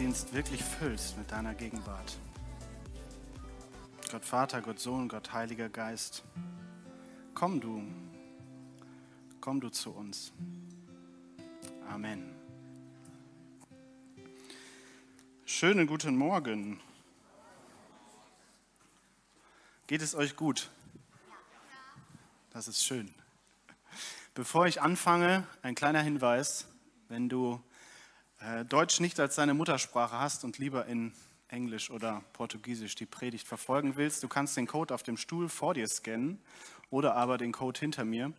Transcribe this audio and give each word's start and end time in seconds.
Gottesdienst 0.00 0.32
wirklich 0.32 0.64
füllst 0.64 1.18
mit 1.18 1.30
deiner 1.30 1.54
Gegenwart. 1.54 2.16
Gott 4.10 4.24
Vater, 4.24 4.62
Gott 4.62 4.78
Sohn, 4.78 5.08
Gott 5.08 5.34
Heiliger 5.34 5.68
Geist, 5.68 6.24
komm 7.34 7.60
du, 7.60 7.82
komm 9.42 9.60
du 9.60 9.68
zu 9.68 9.90
uns. 9.90 10.32
Amen. 11.90 12.34
Schönen 15.44 15.86
guten 15.86 16.16
Morgen. 16.16 16.80
Geht 19.86 20.00
es 20.00 20.14
euch 20.14 20.34
gut? 20.34 20.70
Das 22.54 22.68
ist 22.68 22.82
schön. 22.82 23.14
Bevor 24.32 24.66
ich 24.66 24.80
anfange, 24.80 25.46
ein 25.60 25.74
kleiner 25.74 26.00
Hinweis. 26.00 26.66
Wenn 27.08 27.28
du 27.28 27.62
Deutsch 28.68 29.00
nicht 29.00 29.20
als 29.20 29.34
deine 29.34 29.52
Muttersprache 29.52 30.18
hast 30.18 30.44
und 30.44 30.56
lieber 30.56 30.86
in 30.86 31.12
Englisch 31.48 31.90
oder 31.90 32.22
Portugiesisch 32.32 32.94
die 32.94 33.04
Predigt 33.04 33.46
verfolgen 33.46 33.96
willst, 33.96 34.22
du 34.22 34.28
kannst 34.28 34.56
den 34.56 34.66
Code 34.66 34.94
auf 34.94 35.02
dem 35.02 35.18
Stuhl 35.18 35.50
vor 35.50 35.74
dir 35.74 35.86
scannen 35.86 36.40
oder 36.88 37.16
aber 37.16 37.36
den 37.36 37.52
Code 37.52 37.78
hinter 37.78 38.04
mir 38.04 38.32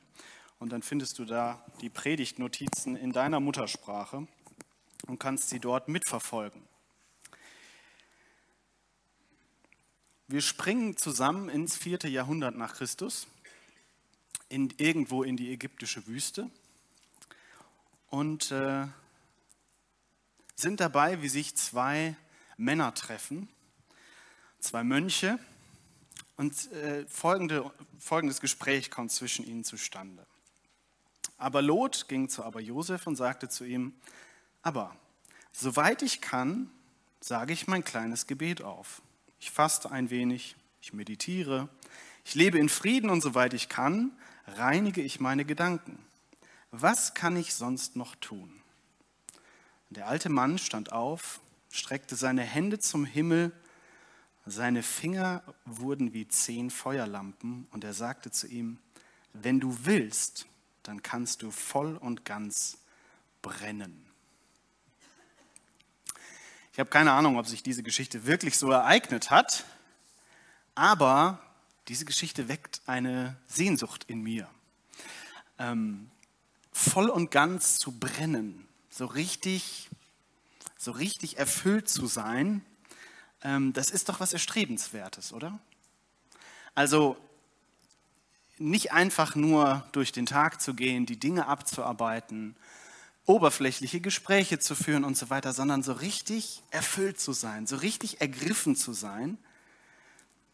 und 0.57 0.71
dann 0.71 0.81
findest 0.81 1.19
du 1.19 1.25
da 1.25 1.63
die 1.81 1.89
Predigtnotizen 1.89 2.95
in 2.95 3.11
deiner 3.11 3.39
Muttersprache 3.39 4.27
und 5.07 5.19
kannst 5.19 5.49
sie 5.49 5.59
dort 5.59 5.87
mitverfolgen. 5.87 6.61
Wir 10.27 10.41
springen 10.41 10.97
zusammen 10.97 11.49
ins 11.49 11.77
vierte 11.77 12.07
Jahrhundert 12.07 12.55
nach 12.55 12.73
Christus, 12.73 13.27
in, 14.49 14.73
irgendwo 14.77 15.21
in 15.23 15.37
die 15.37 15.51
ägyptische 15.51 16.07
Wüste 16.07 16.49
und 18.09 18.51
äh, 18.51 18.87
sind 20.61 20.79
dabei, 20.79 21.21
wie 21.21 21.29
sich 21.29 21.55
zwei 21.55 22.15
Männer 22.57 22.93
treffen, 22.93 23.49
zwei 24.59 24.83
Mönche, 24.83 25.39
und 26.37 26.71
äh, 26.71 27.05
folgende, 27.07 27.71
folgendes 27.99 28.41
Gespräch 28.41 28.89
kommt 28.89 29.11
zwischen 29.11 29.45
ihnen 29.45 29.63
zustande. 29.63 30.25
Aber 31.37 31.61
Lot 31.61 32.07
ging 32.07 32.29
zu 32.29 32.43
Aber 32.43 32.59
Josef 32.59 33.05
und 33.05 33.15
sagte 33.15 33.47
zu 33.47 33.63
ihm, 33.63 33.93
aber 34.63 34.95
soweit 35.51 36.01
ich 36.01 36.19
kann, 36.19 36.71
sage 37.19 37.53
ich 37.53 37.67
mein 37.67 37.83
kleines 37.83 38.25
Gebet 38.25 38.63
auf 38.63 39.03
ich 39.41 39.49
faste 39.49 39.91
ein 39.91 40.11
wenig, 40.11 40.55
ich 40.81 40.93
meditiere, 40.93 41.67
ich 42.23 42.35
lebe 42.35 42.59
in 42.59 42.69
Frieden 42.69 43.09
und 43.09 43.21
soweit 43.21 43.55
ich 43.55 43.69
kann, 43.69 44.11
reinige 44.45 45.01
ich 45.01 45.19
meine 45.19 45.45
Gedanken. 45.45 45.97
Was 46.69 47.15
kann 47.15 47.35
ich 47.35 47.55
sonst 47.55 47.95
noch 47.95 48.15
tun? 48.15 48.60
Der 49.91 50.07
alte 50.07 50.29
Mann 50.29 50.57
stand 50.57 50.93
auf, 50.93 51.41
streckte 51.69 52.15
seine 52.15 52.43
Hände 52.43 52.79
zum 52.79 53.03
Himmel, 53.03 53.51
seine 54.45 54.83
Finger 54.83 55.43
wurden 55.65 56.13
wie 56.13 56.29
zehn 56.29 56.69
Feuerlampen 56.69 57.67
und 57.71 57.83
er 57.83 57.93
sagte 57.93 58.31
zu 58.31 58.47
ihm, 58.47 58.79
wenn 59.33 59.59
du 59.59 59.85
willst, 59.85 60.47
dann 60.83 61.03
kannst 61.03 61.41
du 61.41 61.51
voll 61.51 61.97
und 61.97 62.23
ganz 62.23 62.77
brennen. 63.41 64.05
Ich 66.71 66.79
habe 66.79 66.89
keine 66.89 67.11
Ahnung, 67.11 67.37
ob 67.37 67.45
sich 67.45 67.61
diese 67.61 67.83
Geschichte 67.83 68.25
wirklich 68.25 68.57
so 68.57 68.71
ereignet 68.71 69.29
hat, 69.29 69.65
aber 70.73 71.41
diese 71.89 72.05
Geschichte 72.05 72.47
weckt 72.47 72.81
eine 72.85 73.35
Sehnsucht 73.47 74.05
in 74.05 74.21
mir. 74.21 74.49
Ähm, 75.59 76.09
voll 76.71 77.09
und 77.09 77.29
ganz 77.29 77.77
zu 77.77 77.91
brennen, 77.91 78.69
so 78.91 79.05
richtig, 79.05 79.89
so 80.77 80.91
richtig 80.91 81.39
erfüllt 81.39 81.89
zu 81.89 82.05
sein, 82.05 82.63
ähm, 83.43 83.73
das 83.73 83.89
ist 83.89 84.09
doch 84.09 84.19
was 84.19 84.33
Erstrebenswertes, 84.33 85.33
oder? 85.33 85.59
Also 86.75 87.17
nicht 88.57 88.91
einfach 88.91 89.35
nur 89.35 89.83
durch 89.93 90.11
den 90.11 90.25
Tag 90.27 90.61
zu 90.61 90.75
gehen, 90.75 91.05
die 91.05 91.19
Dinge 91.19 91.47
abzuarbeiten, 91.47 92.55
oberflächliche 93.25 94.01
Gespräche 94.01 94.59
zu 94.59 94.75
führen 94.75 95.03
und 95.03 95.17
so 95.17 95.29
weiter, 95.29 95.53
sondern 95.53 95.83
so 95.83 95.93
richtig 95.93 96.61
erfüllt 96.69 97.19
zu 97.19 97.33
sein, 97.33 97.65
so 97.65 97.77
richtig 97.77 98.19
ergriffen 98.21 98.75
zu 98.75 98.93
sein, 98.93 99.37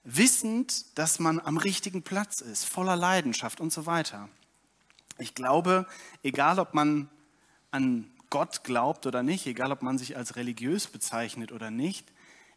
wissend, 0.04 0.98
dass 0.98 1.20
man 1.20 1.40
am 1.40 1.58
richtigen 1.58 2.04
Platz 2.04 2.40
ist, 2.40 2.66
voller 2.66 2.96
Leidenschaft 2.96 3.60
und 3.60 3.74
so 3.74 3.86
weiter. 3.86 4.30
Ich 5.18 5.34
glaube, 5.34 5.88
egal 6.24 6.60
ob 6.60 6.74
man 6.74 7.10
an 7.72 8.10
Gott 8.30 8.64
glaubt 8.64 9.06
oder 9.06 9.24
nicht, 9.24 9.46
egal 9.46 9.72
ob 9.72 9.82
man 9.82 9.98
sich 9.98 10.18
als 10.18 10.36
religiös 10.36 10.88
bezeichnet 10.88 11.52
oder 11.52 11.72
nicht, 11.72 12.08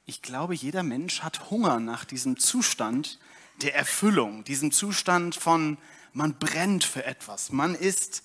ich 0.06 0.22
glaube, 0.22 0.54
jeder 0.54 0.82
Mensch 0.82 1.22
hat 1.22 1.50
Hunger 1.50 1.78
nach 1.78 2.04
diesem 2.04 2.36
Zustand 2.36 3.18
der 3.62 3.76
Erfüllung, 3.76 4.42
diesem 4.44 4.72
Zustand 4.72 5.36
von, 5.36 5.78
man 6.12 6.38
brennt 6.38 6.84
für 6.84 7.04
etwas, 7.04 7.52
man 7.52 7.74
ist 7.74 8.24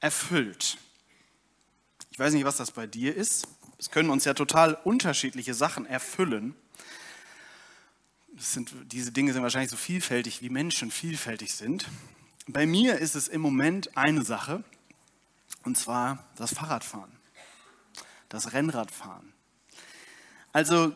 erfüllt. 0.00 0.78
Ich 2.10 2.18
weiß 2.18 2.32
nicht, 2.32 2.44
was 2.44 2.56
das 2.56 2.70
bei 2.70 2.86
dir 2.86 3.14
ist. 3.14 3.46
Es 3.78 3.90
können 3.90 4.08
uns 4.08 4.24
ja 4.24 4.32
total 4.32 4.74
unterschiedliche 4.84 5.52
Sachen 5.52 5.84
erfüllen. 5.84 6.54
Sind, 8.38 8.72
diese 8.86 9.12
Dinge 9.12 9.34
sind 9.34 9.42
wahrscheinlich 9.42 9.70
so 9.70 9.76
vielfältig, 9.76 10.40
wie 10.40 10.48
Menschen 10.48 10.90
vielfältig 10.90 11.52
sind. 11.52 11.86
Bei 12.46 12.64
mir 12.64 12.98
ist 12.98 13.16
es 13.16 13.28
im 13.28 13.40
Moment 13.40 13.96
eine 13.96 14.24
Sache, 14.24 14.64
und 15.66 15.76
zwar 15.76 16.24
das 16.36 16.54
Fahrradfahren, 16.54 17.10
das 18.28 18.52
Rennradfahren. 18.52 19.32
Also 20.52 20.94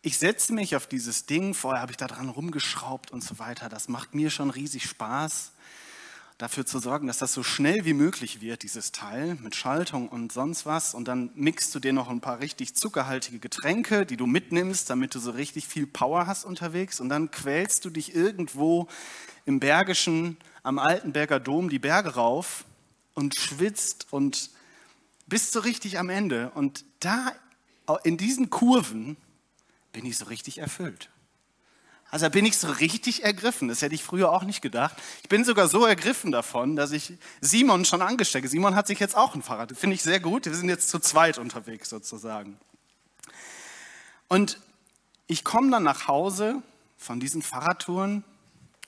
ich 0.00 0.18
setze 0.18 0.52
mich 0.52 0.74
auf 0.74 0.88
dieses 0.88 1.26
Ding, 1.26 1.54
vorher 1.54 1.80
habe 1.80 1.92
ich 1.92 1.96
da 1.96 2.08
dran 2.08 2.28
rumgeschraubt 2.28 3.12
und 3.12 3.22
so 3.22 3.38
weiter. 3.38 3.68
Das 3.68 3.88
macht 3.88 4.14
mir 4.14 4.30
schon 4.30 4.50
riesig 4.50 4.84
Spaß 4.84 5.52
dafür 6.38 6.66
zu 6.66 6.80
sorgen, 6.80 7.06
dass 7.06 7.18
das 7.18 7.32
so 7.32 7.44
schnell 7.44 7.84
wie 7.84 7.92
möglich 7.92 8.40
wird, 8.40 8.64
dieses 8.64 8.90
Teil 8.90 9.36
mit 9.36 9.54
Schaltung 9.54 10.08
und 10.08 10.32
sonst 10.32 10.66
was. 10.66 10.94
Und 10.94 11.06
dann 11.06 11.30
mixt 11.36 11.72
du 11.74 11.78
dir 11.78 11.92
noch 11.92 12.08
ein 12.08 12.20
paar 12.20 12.40
richtig 12.40 12.74
zuckerhaltige 12.74 13.38
Getränke, 13.38 14.06
die 14.06 14.16
du 14.16 14.26
mitnimmst, 14.26 14.90
damit 14.90 15.14
du 15.14 15.20
so 15.20 15.30
richtig 15.30 15.68
viel 15.68 15.86
Power 15.86 16.26
hast 16.26 16.44
unterwegs. 16.44 16.98
Und 16.98 17.10
dann 17.10 17.30
quälst 17.30 17.84
du 17.84 17.90
dich 17.90 18.14
irgendwo 18.14 18.88
im 19.44 19.60
Bergischen, 19.60 20.36
am 20.62 20.78
Altenberger 20.78 21.40
Dom 21.40 21.68
die 21.68 21.78
Berge 21.78 22.14
rauf 22.14 22.64
und 23.14 23.34
schwitzt 23.34 24.06
und 24.10 24.50
bist 25.26 25.52
so 25.52 25.60
richtig 25.60 25.98
am 25.98 26.08
Ende. 26.08 26.50
Und 26.54 26.84
da, 27.00 27.32
in 28.04 28.16
diesen 28.16 28.50
Kurven, 28.50 29.16
bin 29.92 30.06
ich 30.06 30.18
so 30.18 30.26
richtig 30.26 30.58
erfüllt. 30.58 31.10
Also 32.10 32.28
bin 32.28 32.44
ich 32.44 32.58
so 32.58 32.70
richtig 32.70 33.24
ergriffen. 33.24 33.68
Das 33.68 33.80
hätte 33.80 33.94
ich 33.94 34.02
früher 34.02 34.30
auch 34.30 34.42
nicht 34.42 34.60
gedacht. 34.60 34.96
Ich 35.22 35.30
bin 35.30 35.44
sogar 35.44 35.66
so 35.66 35.86
ergriffen 35.86 36.30
davon, 36.30 36.76
dass 36.76 36.92
ich 36.92 37.14
Simon 37.40 37.86
schon 37.86 38.02
angesteckt. 38.02 38.50
Simon 38.50 38.74
hat 38.74 38.86
sich 38.86 39.00
jetzt 39.00 39.16
auch 39.16 39.34
ein 39.34 39.42
Fahrrad. 39.42 39.74
Finde 39.76 39.94
ich 39.94 40.02
sehr 40.02 40.20
gut. 40.20 40.44
Wir 40.44 40.54
sind 40.54 40.68
jetzt 40.68 40.90
zu 40.90 40.98
zweit 40.98 41.38
unterwegs 41.38 41.88
sozusagen. 41.88 42.58
Und 44.28 44.60
ich 45.26 45.42
komme 45.42 45.70
dann 45.70 45.84
nach 45.84 46.06
Hause 46.06 46.62
von 46.98 47.18
diesen 47.18 47.40
Fahrradtouren 47.40 48.24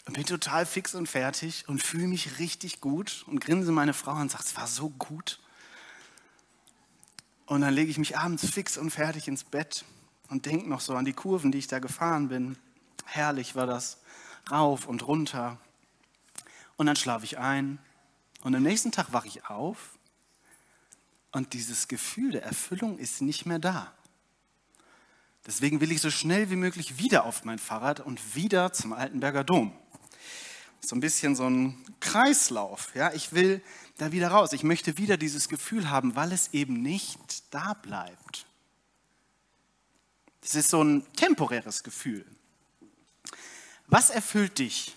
und 0.06 0.14
bin 0.14 0.24
total 0.24 0.66
fix 0.66 0.94
und 0.94 1.06
fertig 1.06 1.64
und 1.68 1.82
fühle 1.82 2.06
mich 2.06 2.38
richtig 2.38 2.80
gut 2.80 3.24
und 3.26 3.40
grinse 3.40 3.72
meine 3.72 3.94
Frau 3.94 4.14
und 4.14 4.30
sage, 4.30 4.44
es 4.46 4.56
war 4.56 4.66
so 4.66 4.90
gut. 4.90 5.40
Und 7.46 7.62
dann 7.62 7.74
lege 7.74 7.90
ich 7.90 7.98
mich 7.98 8.18
abends 8.18 8.48
fix 8.48 8.76
und 8.76 8.90
fertig 8.90 9.28
ins 9.28 9.44
Bett 9.44 9.84
und 10.28 10.46
denke 10.46 10.68
noch 10.68 10.80
so 10.80 10.94
an 10.94 11.04
die 11.04 11.12
Kurven, 11.12 11.52
die 11.52 11.58
ich 11.58 11.66
da 11.66 11.78
gefahren 11.78 12.28
bin. 12.28 12.56
Herrlich 13.04 13.54
war 13.54 13.66
das, 13.66 13.98
rauf 14.50 14.86
und 14.86 15.06
runter. 15.06 15.58
Und 16.76 16.86
dann 16.86 16.96
schlafe 16.96 17.24
ich 17.24 17.38
ein 17.38 17.78
und 18.42 18.54
am 18.54 18.62
nächsten 18.62 18.92
Tag 18.92 19.12
wache 19.12 19.28
ich 19.28 19.46
auf 19.46 19.98
und 21.32 21.52
dieses 21.52 21.88
Gefühl 21.88 22.32
der 22.32 22.44
Erfüllung 22.44 22.98
ist 22.98 23.22
nicht 23.22 23.46
mehr 23.46 23.58
da. 23.58 23.92
Deswegen 25.46 25.80
will 25.80 25.92
ich 25.92 26.00
so 26.00 26.10
schnell 26.10 26.50
wie 26.50 26.56
möglich 26.56 26.98
wieder 26.98 27.24
auf 27.24 27.44
mein 27.44 27.58
Fahrrad 27.58 28.00
und 28.00 28.34
wieder 28.34 28.72
zum 28.72 28.92
Altenberger 28.92 29.44
Dom. 29.44 29.76
So 30.86 30.96
ein 30.96 31.00
bisschen 31.00 31.34
so 31.34 31.48
ein 31.48 31.82
Kreislauf. 32.00 32.94
Ja? 32.94 33.12
Ich 33.12 33.32
will 33.32 33.62
da 33.98 34.12
wieder 34.12 34.28
raus. 34.28 34.52
Ich 34.52 34.62
möchte 34.62 34.98
wieder 34.98 35.16
dieses 35.16 35.48
Gefühl 35.48 35.90
haben, 35.90 36.16
weil 36.16 36.32
es 36.32 36.52
eben 36.52 36.82
nicht 36.82 37.44
da 37.54 37.74
bleibt. 37.74 38.46
Es 40.42 40.54
ist 40.54 40.68
so 40.68 40.82
ein 40.82 41.06
temporäres 41.14 41.82
Gefühl. 41.82 42.24
Was 43.86 44.10
erfüllt 44.10 44.58
dich? 44.58 44.94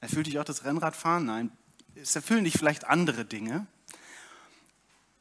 Erfüllt 0.00 0.26
dich 0.28 0.38
auch 0.38 0.44
das 0.44 0.64
Rennradfahren? 0.64 1.26
Nein, 1.26 1.50
es 1.94 2.14
erfüllen 2.14 2.44
dich 2.44 2.54
vielleicht 2.54 2.86
andere 2.86 3.24
Dinge. 3.24 3.66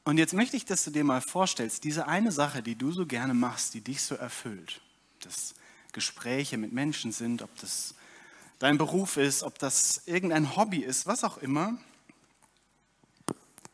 Und 0.05 0.17
jetzt 0.17 0.33
möchte 0.33 0.55
ich, 0.55 0.65
dass 0.65 0.83
du 0.83 0.91
dir 0.91 1.03
mal 1.03 1.21
vorstellst, 1.21 1.83
diese 1.83 2.07
eine 2.07 2.31
Sache, 2.31 2.63
die 2.63 2.75
du 2.75 2.91
so 2.91 3.05
gerne 3.05 3.33
machst, 3.33 3.73
die 3.73 3.81
dich 3.81 4.01
so 4.01 4.15
erfüllt, 4.15 4.81
dass 5.21 5.55
Gespräche 5.91 6.57
mit 6.57 6.71
Menschen 6.71 7.11
sind, 7.11 7.41
ob 7.41 7.55
das 7.59 7.95
dein 8.59 8.77
Beruf 8.77 9.17
ist, 9.17 9.43
ob 9.43 9.57
das 9.57 10.03
irgendein 10.05 10.55
Hobby 10.55 10.79
ist, 10.79 11.07
was 11.07 11.23
auch 11.23 11.37
immer, 11.37 11.77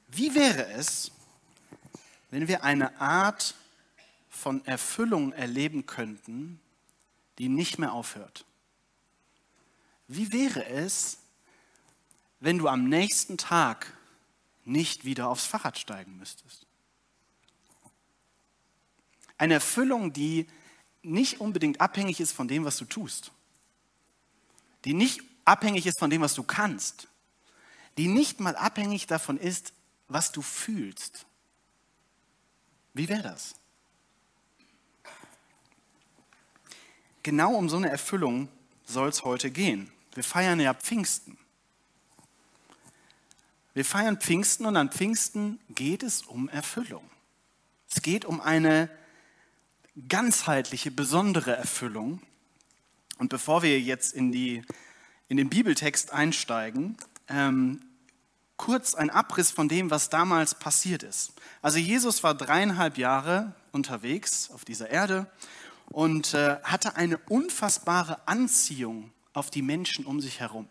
Wie 0.07 0.33
wäre 0.33 0.67
es, 0.67 1.11
wenn 2.31 2.47
wir 2.47 2.63
eine 2.63 3.01
Art 3.01 3.53
von 4.29 4.65
Erfüllung 4.65 5.33
erleben 5.33 5.85
könnten, 5.85 6.61
die 7.37 7.49
nicht 7.49 7.79
mehr 7.79 7.91
aufhört? 7.91 8.45
Wie 10.07 10.31
wäre 10.31 10.65
es, 10.67 11.17
wenn 12.39 12.57
du 12.57 12.69
am 12.69 12.87
nächsten 12.87 13.37
Tag 13.37 13.91
nicht 14.63 15.03
wieder 15.03 15.27
aufs 15.27 15.45
Fahrrad 15.45 15.77
steigen 15.77 16.15
müsstest? 16.15 16.65
Eine 19.37 19.55
Erfüllung, 19.55 20.13
die 20.13 20.47
nicht 21.01 21.41
unbedingt 21.41 21.81
abhängig 21.81 22.21
ist 22.21 22.31
von 22.31 22.47
dem, 22.47 22.63
was 22.63 22.77
du 22.77 22.85
tust. 22.85 23.33
Die 24.85 24.93
nicht 24.93 25.21
abhängig 25.43 25.85
ist 25.85 25.99
von 25.99 26.09
dem, 26.09 26.21
was 26.21 26.33
du 26.33 26.43
kannst. 26.43 27.07
Die 27.97 28.07
nicht 28.07 28.39
mal 28.39 28.55
abhängig 28.55 29.07
davon 29.07 29.37
ist, 29.37 29.73
was 30.07 30.31
du 30.31 30.41
fühlst. 30.41 31.25
Wie 32.93 33.09
wäre 33.09 33.23
das? 33.23 33.55
Genau 37.23 37.55
um 37.55 37.69
so 37.69 37.77
eine 37.77 37.89
Erfüllung 37.89 38.49
soll 38.85 39.09
es 39.09 39.23
heute 39.23 39.49
gehen. 39.49 39.91
Wir 40.13 40.23
feiern 40.23 40.59
ja 40.59 40.73
Pfingsten. 40.73 41.37
Wir 43.73 43.83
feiern 43.83 44.17
Pfingsten 44.17 44.65
und 44.65 44.77
an 44.77 44.91
Pfingsten 44.91 45.59
geht 45.69 46.03
es 46.03 46.21
um 46.21 46.47
Erfüllung. 46.47 47.09
Es 47.91 48.01
geht 48.01 48.23
um 48.25 48.39
eine 48.39 48.89
ganzheitliche, 50.07 50.91
besondere 50.91 51.55
Erfüllung. 51.55 52.21
Und 53.17 53.29
bevor 53.29 53.63
wir 53.63 53.79
jetzt 53.79 54.13
in, 54.13 54.31
die, 54.31 54.63
in 55.27 55.37
den 55.37 55.49
Bibeltext 55.49 56.11
einsteigen, 56.11 56.97
ähm, 57.29 57.81
kurz 58.57 58.95
ein 58.95 59.09
Abriss 59.09 59.51
von 59.51 59.67
dem, 59.67 59.91
was 59.91 60.09
damals 60.09 60.55
passiert 60.55 61.03
ist. 61.03 61.33
Also 61.61 61.77
Jesus 61.77 62.23
war 62.23 62.35
dreieinhalb 62.35 62.97
Jahre 62.97 63.53
unterwegs 63.71 64.49
auf 64.51 64.65
dieser 64.65 64.89
Erde 64.89 65.27
und 65.87 66.33
äh, 66.33 66.57
hatte 66.63 66.95
eine 66.95 67.17
unfassbare 67.17 68.27
Anziehung 68.27 69.11
auf 69.33 69.49
die 69.49 69.61
Menschen 69.61 70.05
um 70.05 70.21
sich 70.21 70.39
herum. 70.39 70.67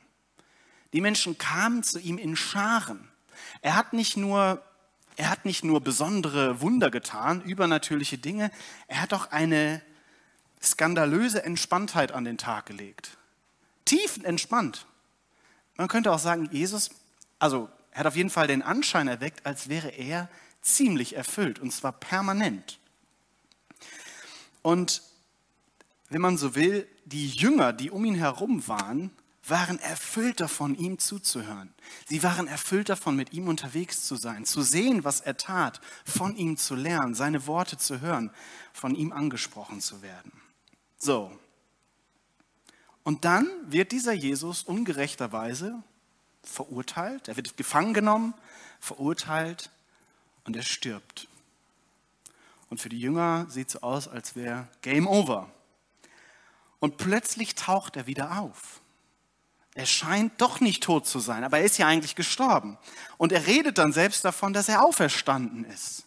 Die 0.93 1.01
Menschen 1.01 1.39
kamen 1.39 1.83
zu 1.83 1.99
ihm 1.99 2.19
in 2.19 2.37
Scharen. 2.37 3.09
Er 3.61 3.77
hat 3.77 3.93
nicht 3.93 4.17
nur, 4.17 4.63
er 5.17 5.31
hat 5.31 5.45
nicht 5.45 5.65
nur 5.65 5.81
besondere 5.81 6.61
Wunder 6.61 6.91
getan, 6.91 7.43
übernatürliche 7.43 8.19
Dinge, 8.19 8.51
er 8.87 9.03
hat 9.03 9.13
auch 9.13 9.31
eine 9.31 9.83
skandalöse 10.65 11.45
Entspanntheit 11.45 12.13
an 12.13 12.25
den 12.25 12.39
Tag 12.39 12.67
gelegt. 12.67 13.17
Tiefenentspannt. 13.85 14.87
Man 15.77 15.89
könnte 15.89 16.13
auch 16.13 16.19
sagen, 16.19 16.49
Jesus 16.51 16.91
also 17.39 17.69
er 17.91 18.01
hat 18.01 18.07
auf 18.07 18.17
jeden 18.17 18.31
Fall 18.31 18.47
den 18.47 18.63
Anschein 18.63 19.07
erweckt, 19.07 19.45
als 19.45 19.69
wäre 19.69 19.89
er 19.89 20.31
ziemlich 20.63 21.15
erfüllt, 21.15 21.59
und 21.59 21.73
zwar 21.73 21.93
permanent. 21.93 22.79
Und 24.63 25.03
wenn 26.09 26.23
man 26.23 26.39
so 26.39 26.55
will, 26.55 26.89
die 27.05 27.29
Jünger, 27.29 27.73
die 27.73 27.91
um 27.91 28.05
ihn 28.05 28.15
herum 28.15 28.67
waren, 28.67 29.11
waren 29.47 29.79
erfüllt 29.79 30.41
davon, 30.41 30.75
ihm 30.75 30.99
zuzuhören. 30.99 31.75
Sie 32.07 32.23
waren 32.23 32.49
erfüllt 32.49 32.89
davon, 32.89 33.15
mit 33.15 33.35
ihm 33.35 33.47
unterwegs 33.47 34.07
zu 34.07 34.17
sein, 34.17 34.47
zu 34.47 34.63
sehen, 34.63 35.05
was 35.05 35.21
er 35.21 35.37
tat, 35.37 35.83
von 36.07 36.35
ihm 36.35 36.57
zu 36.57 36.75
lernen, 36.75 37.15
seine 37.15 37.47
Worte 37.47 37.77
zu 37.77 38.01
hören, 38.01 38.31
von 38.73 38.95
ihm 38.95 39.13
angesprochen 39.13 39.83
zu 39.83 40.01
werden. 40.01 40.33
So. 41.05 41.31
Und 43.03 43.27
dann 43.27 43.47
wird 43.67 43.93
dieser 43.93 44.15
Jesus 44.15 44.63
ungerechterweise 44.63 45.83
verurteilt, 46.43 47.29
er 47.29 47.37
wird 47.37 47.59
gefangen 47.59 47.93
genommen, 47.93 48.33
verurteilt 48.81 49.71
und 50.45 50.57
er 50.57 50.63
stirbt. 50.63 51.29
Und 52.71 52.81
für 52.81 52.89
die 52.89 52.99
Jünger 52.99 53.45
sieht 53.51 53.67
es 53.67 53.73
so 53.75 53.81
aus, 53.83 54.09
als 54.09 54.35
wäre 54.35 54.67
Game 54.81 55.07
Over. 55.07 55.51
Und 56.81 56.97
plötzlich 56.97 57.55
taucht 57.55 57.97
er 57.97 58.07
wieder 58.07 58.41
auf. 58.41 58.81
Er 59.75 59.87
scheint 59.87 60.41
doch 60.41 60.61
nicht 60.61 60.83
tot 60.83 61.07
zu 61.07 61.19
sein, 61.19 61.45
aber 61.45 61.59
er 61.59 61.65
ist 61.65 61.77
ja 61.77 61.87
eigentlich 61.87 62.15
gestorben. 62.15 62.79
Und 63.19 63.31
er 63.31 63.47
redet 63.47 63.77
dann 63.77 63.93
selbst 63.93 64.25
davon, 64.25 64.55
dass 64.55 64.71
er 64.71 64.83
auferstanden 64.83 65.67
ist. 65.67 66.07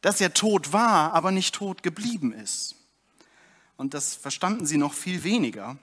Dass 0.00 0.20
er 0.20 0.32
tot 0.32 0.72
war, 0.72 1.12
aber 1.12 1.32
nicht 1.32 1.56
tot 1.56 1.82
geblieben 1.82 2.32
ist. 2.32 2.76
Und 3.80 3.94
das 3.94 4.14
verstanden 4.14 4.66
sie 4.66 4.76
noch 4.76 4.92
viel 4.92 5.24
weniger. 5.24 5.78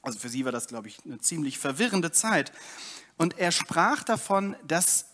Also 0.00 0.18
für 0.18 0.30
sie 0.30 0.46
war 0.46 0.52
das, 0.52 0.68
glaube 0.68 0.88
ich, 0.88 1.04
eine 1.04 1.18
ziemlich 1.18 1.58
verwirrende 1.58 2.12
Zeit. 2.12 2.50
Und 3.18 3.36
er 3.36 3.52
sprach 3.52 4.04
davon, 4.04 4.56
dass 4.66 5.04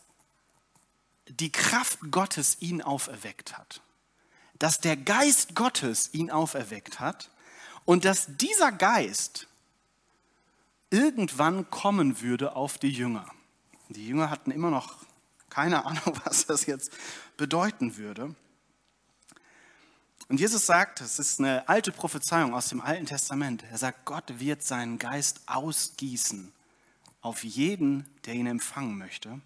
die 1.26 1.50
Kraft 1.50 1.98
Gottes 2.12 2.58
ihn 2.60 2.80
auferweckt 2.80 3.58
hat. 3.58 3.82
Dass 4.60 4.78
der 4.78 4.96
Geist 4.96 5.56
Gottes 5.56 6.14
ihn 6.14 6.30
auferweckt 6.30 7.00
hat 7.00 7.32
und 7.84 8.04
dass 8.04 8.36
dieser 8.36 8.70
Geist 8.70 9.48
irgendwann 10.90 11.70
kommen 11.70 12.20
würde 12.20 12.54
auf 12.54 12.78
die 12.78 12.92
Jünger. 12.92 13.26
Die 13.88 14.06
Jünger 14.06 14.30
hatten 14.30 14.52
immer 14.52 14.70
noch 14.70 14.94
keine 15.48 15.84
Ahnung, 15.84 16.20
was 16.24 16.46
das 16.46 16.66
jetzt 16.66 16.92
bedeuten 17.36 17.96
würde. 17.96 18.36
Und 20.30 20.38
Jesus 20.38 20.64
sagt, 20.64 21.00
es 21.00 21.18
ist 21.18 21.40
eine 21.40 21.68
alte 21.68 21.90
Prophezeiung 21.90 22.54
aus 22.54 22.68
dem 22.68 22.80
Alten 22.80 23.04
Testament. 23.04 23.64
Er 23.68 23.78
sagt, 23.78 24.04
Gott 24.04 24.38
wird 24.38 24.62
seinen 24.62 24.96
Geist 24.96 25.40
ausgießen 25.46 26.52
auf 27.20 27.42
jeden, 27.42 28.06
der 28.24 28.34
ihn 28.34 28.46
empfangen 28.46 28.96
möchte. 28.96 29.40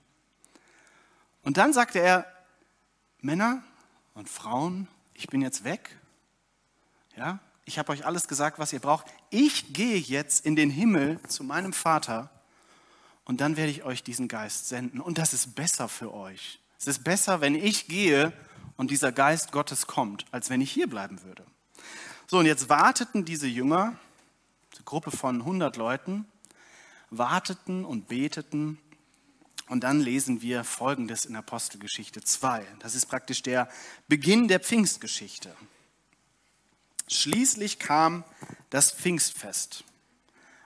Und 1.42 1.56
dann 1.56 1.72
sagte 1.72 2.00
er, 2.00 2.26
Männer 3.22 3.62
und 4.12 4.28
Frauen, 4.28 4.86
ich 5.14 5.28
bin 5.28 5.40
jetzt 5.40 5.64
weg. 5.64 5.96
Ja, 7.16 7.38
ich 7.64 7.78
habe 7.78 7.90
euch 7.90 8.04
alles 8.04 8.28
gesagt, 8.28 8.58
was 8.58 8.74
ihr 8.74 8.80
braucht. 8.80 9.06
Ich 9.30 9.72
gehe 9.72 9.96
jetzt 9.96 10.44
in 10.44 10.54
den 10.54 10.68
Himmel 10.68 11.18
zu 11.28 11.44
meinem 11.44 11.72
Vater 11.72 12.28
und 13.24 13.40
dann 13.40 13.56
werde 13.56 13.70
ich 13.70 13.84
euch 13.84 14.02
diesen 14.02 14.28
Geist 14.28 14.68
senden. 14.68 15.00
Und 15.00 15.16
das 15.16 15.32
ist 15.32 15.54
besser 15.54 15.88
für 15.88 16.12
euch. 16.12 16.60
Es 16.78 16.86
ist 16.86 17.04
besser, 17.04 17.40
wenn 17.40 17.54
ich 17.54 17.86
gehe 17.86 18.34
und 18.76 18.90
dieser 18.90 19.12
Geist 19.12 19.52
Gottes 19.52 19.86
kommt, 19.86 20.24
als 20.30 20.50
wenn 20.50 20.60
ich 20.60 20.70
hier 20.70 20.88
bleiben 20.88 21.22
würde. 21.22 21.44
So, 22.26 22.38
und 22.38 22.46
jetzt 22.46 22.68
warteten 22.68 23.24
diese 23.24 23.46
Jünger, 23.46 23.96
eine 24.74 24.84
Gruppe 24.84 25.10
von 25.10 25.40
100 25.40 25.76
Leuten, 25.76 26.26
warteten 27.10 27.84
und 27.84 28.08
beteten. 28.08 28.78
Und 29.68 29.84
dann 29.84 30.00
lesen 30.00 30.42
wir 30.42 30.64
Folgendes 30.64 31.24
in 31.24 31.36
Apostelgeschichte 31.36 32.22
2. 32.22 32.66
Das 32.80 32.94
ist 32.94 33.06
praktisch 33.06 33.42
der 33.42 33.68
Beginn 34.08 34.48
der 34.48 34.60
Pfingstgeschichte. 34.60 35.54
Schließlich 37.08 37.78
kam 37.78 38.24
das 38.70 38.90
Pfingstfest. 38.92 39.84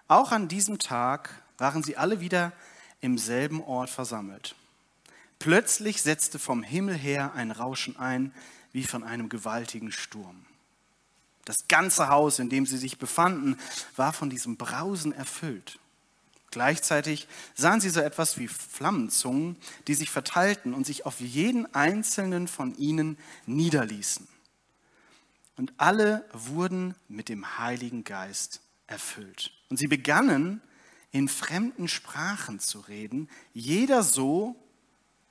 Auch 0.07 0.33
an 0.33 0.49
diesem 0.49 0.79
Tag 0.79 1.43
waren 1.59 1.83
sie 1.83 1.97
alle 1.97 2.21
wieder 2.21 2.53
im 3.01 3.19
selben 3.19 3.63
Ort 3.63 3.91
versammelt. 3.91 4.55
Plötzlich 5.39 6.03
setzte 6.03 6.39
vom 6.39 6.63
Himmel 6.63 6.97
her 6.97 7.33
ein 7.35 7.51
Rauschen 7.51 7.97
ein, 7.97 8.33
wie 8.73 8.85
von 8.85 9.05
einem 9.05 9.29
gewaltigen 9.29 9.93
Sturm. 9.93 10.45
Das 11.45 11.67
ganze 11.69 12.09
Haus, 12.09 12.39
in 12.39 12.51
dem 12.51 12.67
sie 12.67 12.77
sich 12.77 12.99
befanden, 12.99 13.57
war 13.97 14.13
von 14.13 14.29
diesem 14.29 14.57
Brausen 14.57 15.13
erfüllt. 15.13 15.79
Gleichzeitig 16.51 17.29
sahen 17.55 17.81
sie 17.81 17.91
so 17.91 18.01
etwas 18.01 18.39
wie 18.39 18.49
Flammenzungen, 18.49 19.57
die 19.87 19.95
sich 19.95 20.11
verteilten 20.11 20.75
und 20.75 20.87
sich 20.87 21.07
auf 21.07 21.21
jeden 21.21 21.73
einzelnen 21.75 22.49
von 22.49 22.77
ihnen 22.77 23.19
niederließen. 23.47 24.27
Und 25.57 25.73
alle 25.77 26.25
wurden 26.33 26.95
mit 27.09 27.29
dem 27.29 27.59
Heiligen 27.59 28.05
Geist 28.05 28.61
erfüllt. 28.87 29.53
Und 29.69 29.77
sie 29.79 29.89
begannen 29.89 30.63
in 31.11 31.29
fremden 31.29 31.89
Sprachen 31.89 32.61
zu 32.61 32.81
reden, 32.81 33.29
jeder 33.53 34.03
so, 34.03 34.57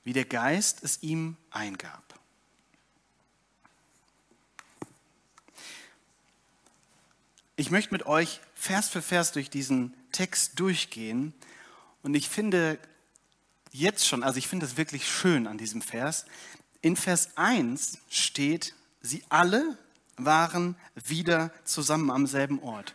wie 0.08 0.14
der 0.14 0.24
Geist 0.24 0.82
es 0.84 1.02
ihm 1.02 1.36
eingab. 1.50 2.18
Ich 7.56 7.70
möchte 7.70 7.92
mit 7.92 8.06
euch 8.06 8.40
Vers 8.54 8.88
für 8.88 9.02
Vers 9.02 9.32
durch 9.32 9.50
diesen 9.50 9.92
Text 10.10 10.58
durchgehen 10.58 11.34
und 12.02 12.14
ich 12.14 12.30
finde 12.30 12.78
jetzt 13.70 14.08
schon, 14.08 14.22
also 14.22 14.38
ich 14.38 14.48
finde 14.48 14.64
es 14.64 14.78
wirklich 14.78 15.06
schön 15.06 15.46
an 15.46 15.58
diesem 15.58 15.82
Vers. 15.82 16.24
In 16.80 16.96
Vers 16.96 17.36
1 17.36 17.98
steht, 18.08 18.74
sie 19.02 19.22
alle 19.28 19.76
waren 20.16 20.74
wieder 20.94 21.52
zusammen 21.64 22.10
am 22.10 22.26
selben 22.26 22.60
Ort. 22.60 22.94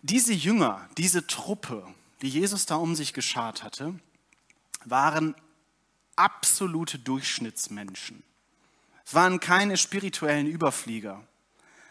Diese 0.00 0.32
Jünger, 0.32 0.88
diese 0.96 1.26
Truppe, 1.26 1.86
die 2.22 2.30
Jesus 2.30 2.64
da 2.64 2.76
um 2.76 2.94
sich 2.94 3.12
geschart 3.12 3.62
hatte, 3.62 3.94
waren 4.86 5.34
absolute 6.16 6.98
Durchschnittsmenschen. 6.98 8.22
Es 9.04 9.14
waren 9.14 9.38
keine 9.38 9.76
spirituellen 9.76 10.46
Überflieger. 10.46 11.22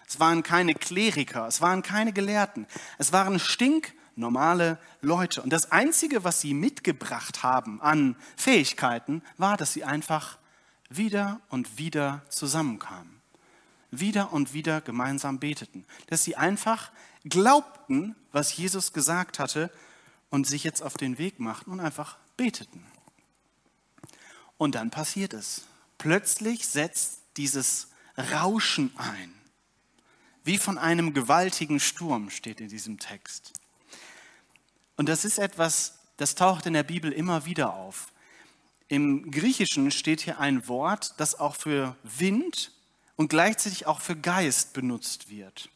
Es 0.08 0.20
waren 0.20 0.44
keine 0.44 0.76
Kleriker. 0.76 1.48
Es 1.48 1.62
waren 1.62 1.82
keine 1.82 2.14
Gelehrten. 2.14 2.68
Es 2.98 3.14
waren 3.14 3.40
normale 4.16 4.80
Leute. 5.02 5.42
Und 5.42 5.52
das 5.52 5.72
Einzige, 5.72 6.24
was 6.24 6.42
sie 6.42 6.54
mitgebracht 6.54 7.44
haben 7.44 7.82
an 7.82 8.16
Fähigkeiten, 8.36 9.22
war, 9.38 9.58
dass 9.58 9.74
sie 9.74 9.84
einfach 9.84 10.38
wieder 10.90 11.40
und 11.50 11.78
wieder 11.78 12.24
zusammenkamen. 12.30 13.22
Wieder 13.92 14.34
und 14.34 14.54
wieder 14.54 14.82
gemeinsam 14.82 15.40
beteten. 15.40 15.86
Dass 16.08 16.24
sie 16.24 16.36
einfach 16.36 16.92
glaubten, 17.24 18.16
was 18.32 18.56
Jesus 18.56 18.94
gesagt 18.94 19.40
hatte 19.40 19.72
und 20.30 20.48
sich 20.48 20.64
jetzt 20.64 20.82
auf 20.82 20.96
den 20.96 21.18
Weg 21.18 21.40
machten 21.40 21.72
und 21.72 21.80
einfach 21.80 22.18
beteten. 22.36 22.86
Und 24.58 24.76
dann 24.76 24.90
passiert 24.90 25.34
es. 25.34 25.64
Plötzlich 25.98 26.68
setzt 26.68 27.22
dieses 27.38 27.88
Rauschen 28.18 28.92
ein. 28.98 29.34
Wie 30.44 30.58
von 30.58 30.78
einem 30.78 31.14
gewaltigen 31.14 31.80
Sturm 31.80 32.30
steht 32.30 32.62
in 32.62 32.70
diesem 32.70 33.00
Text. 33.00 33.54
Und 34.96 35.10
das 35.10 35.26
ist 35.26 35.40
etwas, 35.40 36.00
das 36.18 36.36
taucht 36.36 36.66
in 36.66 36.74
der 36.74 36.84
Bibel 36.84 37.12
immer 37.12 37.46
wieder 37.46 37.74
auf. 37.74 38.12
Im 38.88 39.32
Griechischen 39.32 39.92
steht 39.92 40.22
hier 40.22 40.40
ein 40.40 40.68
Wort, 40.68 41.16
das 41.18 41.40
auch 41.40 41.56
für 41.56 41.96
Wind 42.04 42.72
und 43.16 43.30
gleichzeitig 43.30 43.88
auch 43.88 44.00
für 44.00 44.16
Geist 44.16 44.74
benutzt 44.74 45.30
wird. 45.30 45.70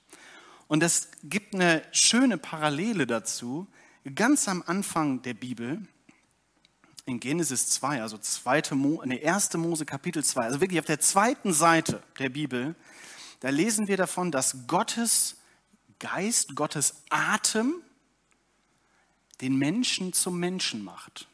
Und 0.68 0.82
das 0.82 1.10
gibt 1.24 1.56
eine 1.56 1.82
schöne 1.92 2.38
Parallele 2.38 3.08
dazu, 3.08 3.68
ganz 4.14 4.48
am 4.48 4.64
Anfang 4.66 5.24
der 5.24 5.34
Bibel, 5.34 5.82
in 7.10 7.20
Genesis 7.20 7.68
2, 7.72 8.02
also 8.02 8.18
zweite 8.20 8.76
Mo, 8.76 9.02
nee, 9.04 9.26
1. 9.26 9.54
Mose 9.56 9.86
Kapitel 9.86 10.24
2, 10.24 10.42
also 10.42 10.62
wirklich 10.62 10.80
auf 10.80 10.86
der 10.86 11.00
zweiten 11.00 11.54
Seite 11.54 12.04
der 12.20 12.30
Bibel, 12.30 12.76
da 13.40 13.50
lesen 13.50 13.88
wir 13.88 13.98
davon, 13.98 14.32
dass 14.32 14.68
Gottes 14.68 15.38
Geist, 15.98 16.56
Gottes 16.56 17.02
Atem 17.10 17.82
den 19.42 19.58
Menschen 19.58 20.14
zum 20.14 20.40
Menschen 20.40 20.84
macht. 20.84 21.28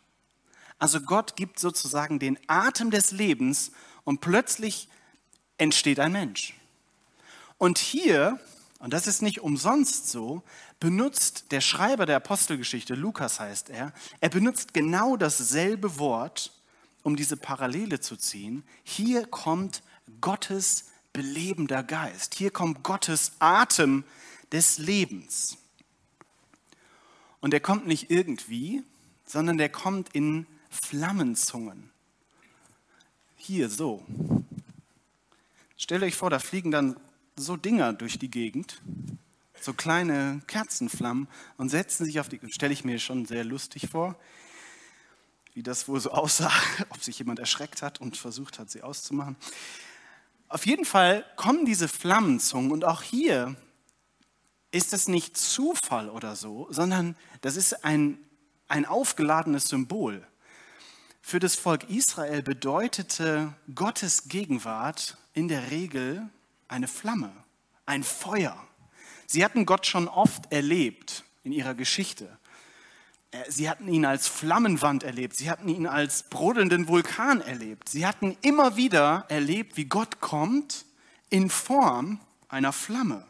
Also 0.79 1.01
Gott 1.01 1.35
gibt 1.35 1.59
sozusagen 1.59 2.19
den 2.19 2.39
Atem 2.47 2.89
des 2.89 3.11
Lebens 3.11 3.71
und 4.03 4.21
plötzlich 4.21 4.87
entsteht 5.57 5.99
ein 5.99 6.13
Mensch. 6.13 6.53
Und 7.57 7.79
hier, 7.79 8.39
und 8.79 8.93
das 8.93 9.07
ist 9.07 9.21
nicht 9.21 9.41
umsonst 9.41 10.09
so, 10.09 10.41
benutzt 10.85 11.51
der 11.51 11.61
Schreiber 11.61 12.05
der 12.05 12.17
Apostelgeschichte, 12.17 12.93
Lukas 12.93 13.39
heißt 13.39 13.71
er, 13.71 13.91
er 14.19 14.29
benutzt 14.29 14.71
genau 14.75 15.17
dasselbe 15.17 15.97
Wort, 15.97 16.51
um 17.01 17.15
diese 17.15 17.37
Parallele 17.37 18.01
zu 18.01 18.15
ziehen. 18.15 18.63
Hier 18.83 19.25
kommt 19.25 19.81
Gottes 20.21 20.91
belebender 21.11 21.81
Geist. 21.81 22.35
Hier 22.35 22.51
kommt 22.51 22.83
Gottes 22.83 23.31
Atem 23.39 24.03
des 24.51 24.77
Lebens. 24.77 25.57
Und 27.39 27.49
der 27.49 27.61
kommt 27.61 27.87
nicht 27.87 28.11
irgendwie, 28.11 28.83
sondern 29.25 29.57
der 29.57 29.69
kommt 29.69 30.09
in 30.13 30.45
Flammenzungen. 30.69 31.89
Hier 33.37 33.71
so. 33.71 34.05
Stellt 35.77 36.03
euch 36.03 36.15
vor, 36.15 36.29
da 36.29 36.37
fliegen 36.37 36.69
dann 36.69 36.95
so 37.35 37.57
Dinger 37.57 37.93
durch 37.93 38.19
die 38.19 38.29
Gegend, 38.29 38.83
so 39.61 39.73
kleine 39.73 40.41
Kerzenflammen 40.47 41.27
und 41.57 41.69
setzen 41.69 42.05
sich 42.05 42.19
auf 42.19 42.29
die, 42.29 42.39
stelle 42.51 42.73
ich 42.73 42.83
mir 42.83 42.99
schon 42.99 43.25
sehr 43.25 43.43
lustig 43.43 43.87
vor, 43.89 44.17
wie 45.53 45.63
das 45.63 45.87
wohl 45.87 45.99
so 45.99 46.11
aussah, 46.11 46.51
ob 46.89 47.03
sich 47.03 47.19
jemand 47.19 47.39
erschreckt 47.39 47.81
hat 47.81 47.99
und 47.99 48.17
versucht 48.17 48.59
hat, 48.59 48.69
sie 48.69 48.83
auszumachen. 48.83 49.35
Auf 50.47 50.65
jeden 50.65 50.85
Fall 50.85 51.25
kommen 51.35 51.65
diese 51.65 51.87
Flammenzungen 51.87 52.71
und 52.71 52.85
auch 52.85 53.01
hier 53.01 53.55
ist 54.71 54.93
das 54.93 55.07
nicht 55.07 55.37
Zufall 55.37 56.09
oder 56.09 56.35
so, 56.35 56.67
sondern 56.69 57.15
das 57.41 57.55
ist 57.55 57.85
ein, 57.85 58.19
ein 58.67 58.85
aufgeladenes 58.85 59.65
Symbol. 59.65 60.27
Für 61.21 61.39
das 61.39 61.55
Volk 61.55 61.89
Israel 61.89 62.43
bedeutete 62.43 63.53
Gottes 63.73 64.27
Gegenwart 64.27 65.17
in 65.33 65.47
der 65.47 65.71
Regel 65.71 66.29
eine 66.67 66.87
Flamme, 66.87 67.31
ein 67.85 68.03
Feuer. 68.03 68.55
Sie 69.27 69.43
hatten 69.43 69.65
Gott 69.65 69.85
schon 69.85 70.07
oft 70.07 70.51
erlebt 70.51 71.23
in 71.43 71.51
ihrer 71.51 71.73
Geschichte. 71.73 72.37
Äh, 73.31 73.49
sie 73.49 73.69
hatten 73.69 73.87
ihn 73.87 74.05
als 74.05 74.27
Flammenwand 74.27 75.03
erlebt, 75.03 75.35
sie 75.35 75.49
hatten 75.49 75.67
ihn 75.67 75.87
als 75.87 76.23
brodelnden 76.23 76.87
Vulkan 76.87 77.41
erlebt. 77.41 77.89
Sie 77.89 78.05
hatten 78.05 78.37
immer 78.41 78.75
wieder 78.75 79.25
erlebt, 79.29 79.77
wie 79.77 79.85
Gott 79.85 80.19
kommt 80.21 80.85
in 81.29 81.49
Form 81.49 82.19
einer 82.49 82.73
Flamme. 82.73 83.25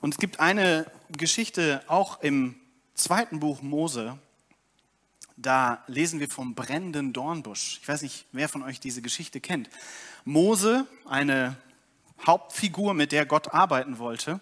Und 0.00 0.14
es 0.14 0.18
gibt 0.18 0.40
eine 0.40 0.90
Geschichte 1.10 1.82
auch 1.86 2.20
im 2.22 2.56
zweiten 2.94 3.40
Buch 3.40 3.62
Mose. 3.62 4.18
Da 5.36 5.82
lesen 5.86 6.20
wir 6.20 6.28
vom 6.28 6.54
brennenden 6.54 7.12
Dornbusch. 7.12 7.78
Ich 7.80 7.88
weiß 7.88 8.02
nicht, 8.02 8.26
wer 8.32 8.48
von 8.48 8.62
euch 8.62 8.80
diese 8.80 9.02
Geschichte 9.02 9.40
kennt. 9.40 9.70
Mose, 10.24 10.86
eine 11.06 11.56
Hauptfigur, 12.26 12.94
mit 12.94 13.12
der 13.12 13.26
Gott 13.26 13.54
arbeiten 13.54 13.98
wollte, 13.98 14.40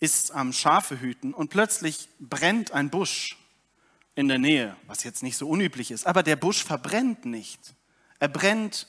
ist 0.00 0.32
am 0.32 0.52
Schafe 0.52 1.00
hüten 1.00 1.34
und 1.34 1.50
plötzlich 1.50 2.08
brennt 2.18 2.72
ein 2.72 2.90
Busch 2.90 3.36
in 4.14 4.28
der 4.28 4.38
Nähe, 4.38 4.76
was 4.86 5.04
jetzt 5.04 5.22
nicht 5.22 5.36
so 5.36 5.48
unüblich 5.48 5.90
ist. 5.90 6.06
Aber 6.06 6.22
der 6.22 6.36
Busch 6.36 6.64
verbrennt 6.64 7.24
nicht. 7.24 7.74
Er 8.18 8.28
brennt 8.28 8.88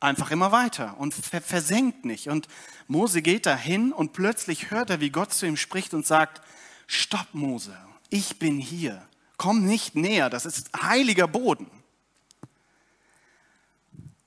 einfach 0.00 0.30
immer 0.30 0.52
weiter 0.52 0.96
und 0.98 1.14
versenkt 1.14 2.04
nicht. 2.04 2.28
Und 2.28 2.48
Mose 2.88 3.22
geht 3.22 3.46
dahin 3.46 3.92
und 3.92 4.12
plötzlich 4.12 4.70
hört 4.70 4.90
er, 4.90 5.00
wie 5.00 5.10
Gott 5.10 5.32
zu 5.32 5.46
ihm 5.46 5.56
spricht 5.56 5.94
und 5.94 6.06
sagt, 6.06 6.42
stopp 6.86 7.28
Mose, 7.32 7.76
ich 8.10 8.38
bin 8.38 8.58
hier, 8.58 9.06
komm 9.36 9.64
nicht 9.64 9.94
näher, 9.94 10.30
das 10.30 10.46
ist 10.46 10.70
heiliger 10.82 11.26
Boden. 11.26 11.70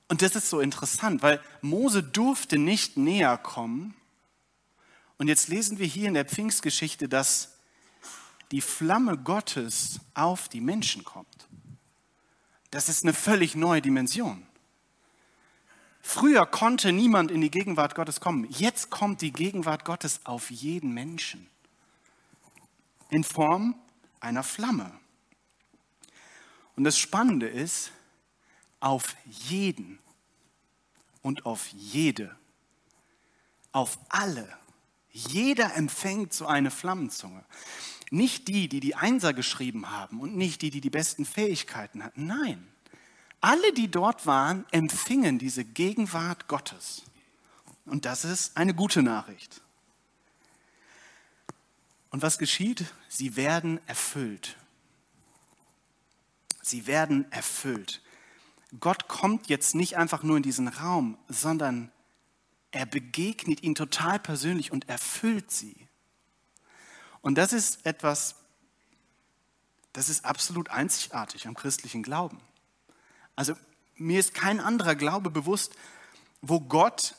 Und 0.08 0.22
das 0.22 0.34
ist 0.34 0.48
so 0.48 0.60
interessant, 0.60 1.22
weil 1.22 1.40
Mose 1.60 2.02
durfte 2.02 2.58
nicht 2.58 2.96
näher 2.96 3.36
kommen. 3.36 3.94
Und 5.18 5.28
jetzt 5.28 5.48
lesen 5.48 5.78
wir 5.78 5.86
hier 5.86 6.08
in 6.08 6.14
der 6.14 6.24
Pfingstgeschichte, 6.24 7.08
dass 7.08 7.58
die 8.50 8.62
Flamme 8.62 9.18
Gottes 9.18 10.00
auf 10.14 10.48
die 10.48 10.62
Menschen 10.62 11.04
kommt. 11.04 11.48
Das 12.70 12.88
ist 12.88 13.04
eine 13.04 13.12
völlig 13.12 13.54
neue 13.54 13.82
Dimension. 13.82 14.46
Früher 16.00 16.46
konnte 16.46 16.92
niemand 16.92 17.30
in 17.30 17.42
die 17.42 17.50
Gegenwart 17.50 17.94
Gottes 17.94 18.20
kommen. 18.20 18.46
Jetzt 18.50 18.88
kommt 18.88 19.20
die 19.20 19.32
Gegenwart 19.32 19.84
Gottes 19.84 20.20
auf 20.24 20.50
jeden 20.50 20.94
Menschen 20.94 21.46
in 23.10 23.24
Form 23.24 23.74
einer 24.20 24.42
Flamme. 24.42 24.90
Und 26.76 26.84
das 26.84 26.98
Spannende 26.98 27.46
ist, 27.46 27.90
auf 28.80 29.16
jeden 29.24 29.98
und 31.22 31.46
auf 31.46 31.68
jede, 31.68 32.34
auf 33.72 33.98
alle. 34.08 34.48
Jeder 35.10 35.74
empfängt 35.74 36.32
so 36.32 36.46
eine 36.46 36.70
Flammenzunge. 36.70 37.44
Nicht 38.10 38.48
die, 38.48 38.68
die 38.68 38.80
die 38.80 38.94
Einser 38.94 39.34
geschrieben 39.34 39.90
haben 39.90 40.20
und 40.20 40.36
nicht 40.36 40.62
die, 40.62 40.70
die 40.70 40.80
die 40.80 40.90
besten 40.90 41.24
Fähigkeiten 41.24 42.04
hatten. 42.04 42.26
Nein, 42.26 42.66
alle, 43.40 43.72
die 43.72 43.90
dort 43.90 44.26
waren, 44.26 44.64
empfingen 44.70 45.38
diese 45.38 45.64
Gegenwart 45.64 46.48
Gottes. 46.48 47.02
Und 47.84 48.04
das 48.04 48.24
ist 48.24 48.56
eine 48.56 48.74
gute 48.74 49.02
Nachricht. 49.02 49.60
Und 52.10 52.22
was 52.22 52.38
geschieht? 52.38 52.84
Sie 53.08 53.36
werden 53.36 53.80
erfüllt. 53.86 54.56
Sie 56.62 56.86
werden 56.86 57.30
erfüllt. 57.30 58.02
Gott 58.80 59.08
kommt 59.08 59.48
jetzt 59.48 59.74
nicht 59.74 59.96
einfach 59.96 60.22
nur 60.22 60.36
in 60.36 60.42
diesen 60.42 60.68
Raum, 60.68 61.16
sondern 61.28 61.90
er 62.70 62.84
begegnet 62.86 63.62
ihnen 63.62 63.74
total 63.74 64.18
persönlich 64.18 64.72
und 64.72 64.88
erfüllt 64.88 65.50
sie. 65.50 65.88
Und 67.22 67.36
das 67.36 67.52
ist 67.52 67.84
etwas, 67.86 68.36
das 69.92 70.08
ist 70.08 70.24
absolut 70.24 70.70
einzigartig 70.70 71.46
am 71.46 71.54
christlichen 71.54 72.02
Glauben. 72.02 72.40
Also 73.36 73.54
mir 73.96 74.20
ist 74.20 74.34
kein 74.34 74.60
anderer 74.60 74.94
Glaube 74.94 75.30
bewusst, 75.30 75.74
wo 76.42 76.60
Gott 76.60 77.14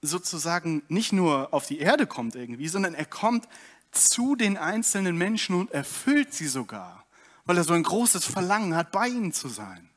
sozusagen 0.00 0.82
nicht 0.88 1.12
nur 1.12 1.52
auf 1.52 1.66
die 1.66 1.78
Erde 1.78 2.06
kommt 2.06 2.34
irgendwie, 2.34 2.68
sondern 2.68 2.94
er 2.94 3.06
kommt 3.06 3.48
zu 3.90 4.36
den 4.36 4.56
einzelnen 4.56 5.16
Menschen 5.16 5.54
und 5.54 5.70
erfüllt 5.70 6.34
sie 6.34 6.48
sogar, 6.48 7.04
weil 7.44 7.56
er 7.56 7.64
so 7.64 7.74
ein 7.74 7.82
großes 7.82 8.24
Verlangen 8.24 8.74
hat, 8.74 8.90
bei 8.90 9.08
ihnen 9.08 9.32
zu 9.32 9.48
sein. 9.48 9.88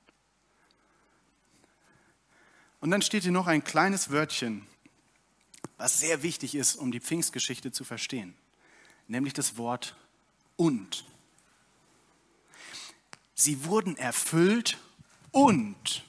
Und 2.79 2.91
dann 2.91 3.01
steht 3.01 3.23
hier 3.23 3.31
noch 3.31 3.47
ein 3.47 3.63
kleines 3.63 4.11
Wörtchen, 4.11 4.65
was 5.77 5.99
sehr 5.99 6.23
wichtig 6.23 6.55
ist, 6.55 6.75
um 6.75 6.91
die 6.91 6.99
Pfingstgeschichte 6.99 7.71
zu 7.71 7.83
verstehen, 7.83 8.35
nämlich 9.07 9.33
das 9.33 9.57
Wort 9.57 9.95
und. 10.55 11.05
Sie 13.33 13.65
wurden 13.65 13.97
erfüllt 13.97 14.77
und 15.31 16.03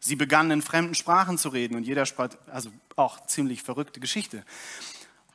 sie 0.00 0.16
begannen 0.16 0.50
in 0.50 0.62
fremden 0.62 0.94
Sprachen 0.94 1.38
zu 1.38 1.48
reden 1.48 1.76
und 1.76 1.84
jeder 1.84 2.06
sprach, 2.06 2.30
also 2.46 2.70
auch 2.96 3.26
ziemlich 3.26 3.62
verrückte 3.62 4.00
Geschichte. 4.00 4.44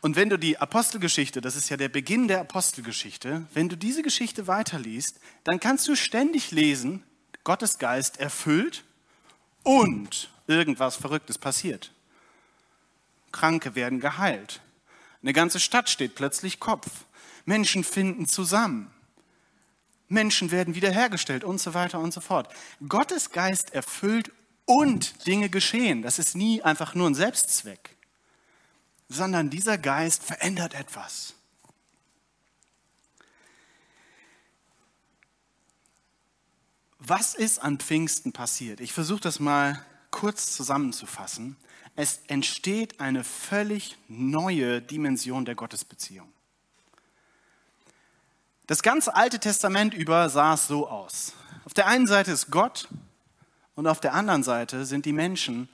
Und 0.02 0.16
wenn 0.16 0.30
du 0.30 0.38
die 0.38 0.58
Apostelgeschichte, 0.58 1.42
das 1.42 1.56
ist 1.56 1.70
ja 1.70 1.78
der 1.78 1.90
Beginn 1.90 2.28
der 2.28 2.42
Apostelgeschichte, 2.42 3.46
wenn 3.54 3.70
du 3.70 3.78
diese 3.78 4.02
Geschichte 4.02 4.48
weiterliest, 4.48 5.20
dann 5.44 5.60
kannst 5.60 5.88
du 5.88 5.96
ständig 5.96 6.52
lesen, 6.52 7.04
Gottes 7.44 7.78
Geist 7.78 8.20
erfüllt 8.20 8.84
und 9.64 10.30
irgendwas 10.48 10.96
Verrücktes 10.96 11.38
passiert. 11.38 11.92
Kranke 13.32 13.76
werden 13.76 14.00
geheilt. 14.00 14.62
Eine 15.22 15.34
ganze 15.34 15.60
Stadt 15.60 15.90
steht 15.90 16.16
plötzlich 16.16 16.60
Kopf. 16.60 17.06
Menschen 17.46 17.84
finden 17.84 18.26
zusammen. 18.28 18.92
Menschen 20.08 20.52
werden 20.52 20.76
wiederhergestellt 20.76 21.44
und 21.44 21.60
so 21.60 21.74
weiter 21.74 22.00
und 22.00 22.14
so 22.14 22.20
fort. 22.20 22.54
Gottes 22.88 23.32
Geist 23.32 23.74
erfüllt 23.74 24.32
und 24.66 25.26
Dinge 25.26 25.50
geschehen. 25.50 26.02
Das 26.02 26.20
ist 26.20 26.36
nie 26.36 26.62
einfach 26.62 26.96
nur 26.96 27.10
ein 27.10 27.16
Selbstzweck, 27.16 27.96
sondern 29.08 29.50
dieser 29.50 29.78
Geist 29.78 30.24
verändert 30.24 30.74
etwas. 30.74 31.36
Was 37.04 37.34
ist 37.34 37.58
an 37.58 37.80
Pfingsten 37.80 38.32
passiert? 38.32 38.80
Ich 38.80 38.94
versuche 38.94 39.22
das 39.22 39.40
mal 39.40 39.84
kurz 40.12 40.56
zusammenzufassen. 40.56 41.58
Es 41.96 42.22
entsteht 42.28 43.00
eine 43.00 43.24
völlig 43.24 43.98
neue 44.08 44.84
Dimension 44.84 45.44
der 45.44 45.56
Gottesbeziehung. 45.56 46.32
Das 48.68 48.84
ganze 48.84 49.16
Alte 49.16 49.40
Testament 49.40 49.96
über 49.96 50.30
sah 50.30 50.54
es 50.54 50.68
so 50.68 50.88
aus. 50.88 51.34
Auf 51.66 51.74
der 51.74 51.88
einen 51.88 52.06
Seite 52.06 52.32
ist 52.32 52.52
Gott 52.52 52.88
und 53.74 53.88
auf 53.88 54.00
der 54.00 54.14
anderen 54.14 54.44
Seite 54.44 54.86
sind 54.86 55.08
die 55.08 55.12
Menschen. 55.12 55.70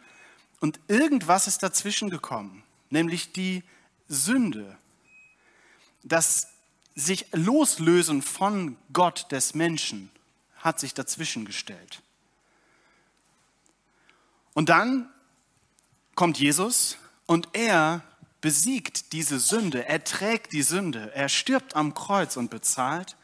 Und 0.61 0.79
irgendwas 0.87 1.45
ist 1.45 1.61
dazwischen 1.61 2.09
gekommen, 2.09 2.63
nämlich 2.89 3.33
die 3.33 3.65
Sünde. 4.07 4.77
Das 6.03 6.47
sich 6.95 7.27
loslösen 7.33 8.21
von 8.21 8.77
Gott 8.93 9.29
des 9.29 9.55
Menschen 9.55 10.09
hat 10.59 10.79
sich 10.79 10.93
dazwischen 10.93 11.45
gestellt. 11.45 12.01
Und 14.53 14.69
dann 14.69 15.09
kommt 16.15 16.39
Jesus 16.39 16.97
und 17.25 17.49
er 17.53 18.03
besiegt 18.41 19.13
diese 19.13 19.39
Sünde, 19.39 19.87
er 19.87 20.03
trägt 20.03 20.53
die 20.53 20.61
Sünde, 20.61 21.11
er 21.13 21.29
stirbt 21.29 21.75
am 21.75 21.93
Kreuz 21.93 22.37
und 22.37 22.49
bezahlt 22.49 23.15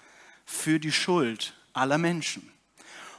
für 0.45 0.79
die 0.79 0.91
Schuld 0.91 1.53
aller 1.73 1.97
Menschen. 1.97 2.51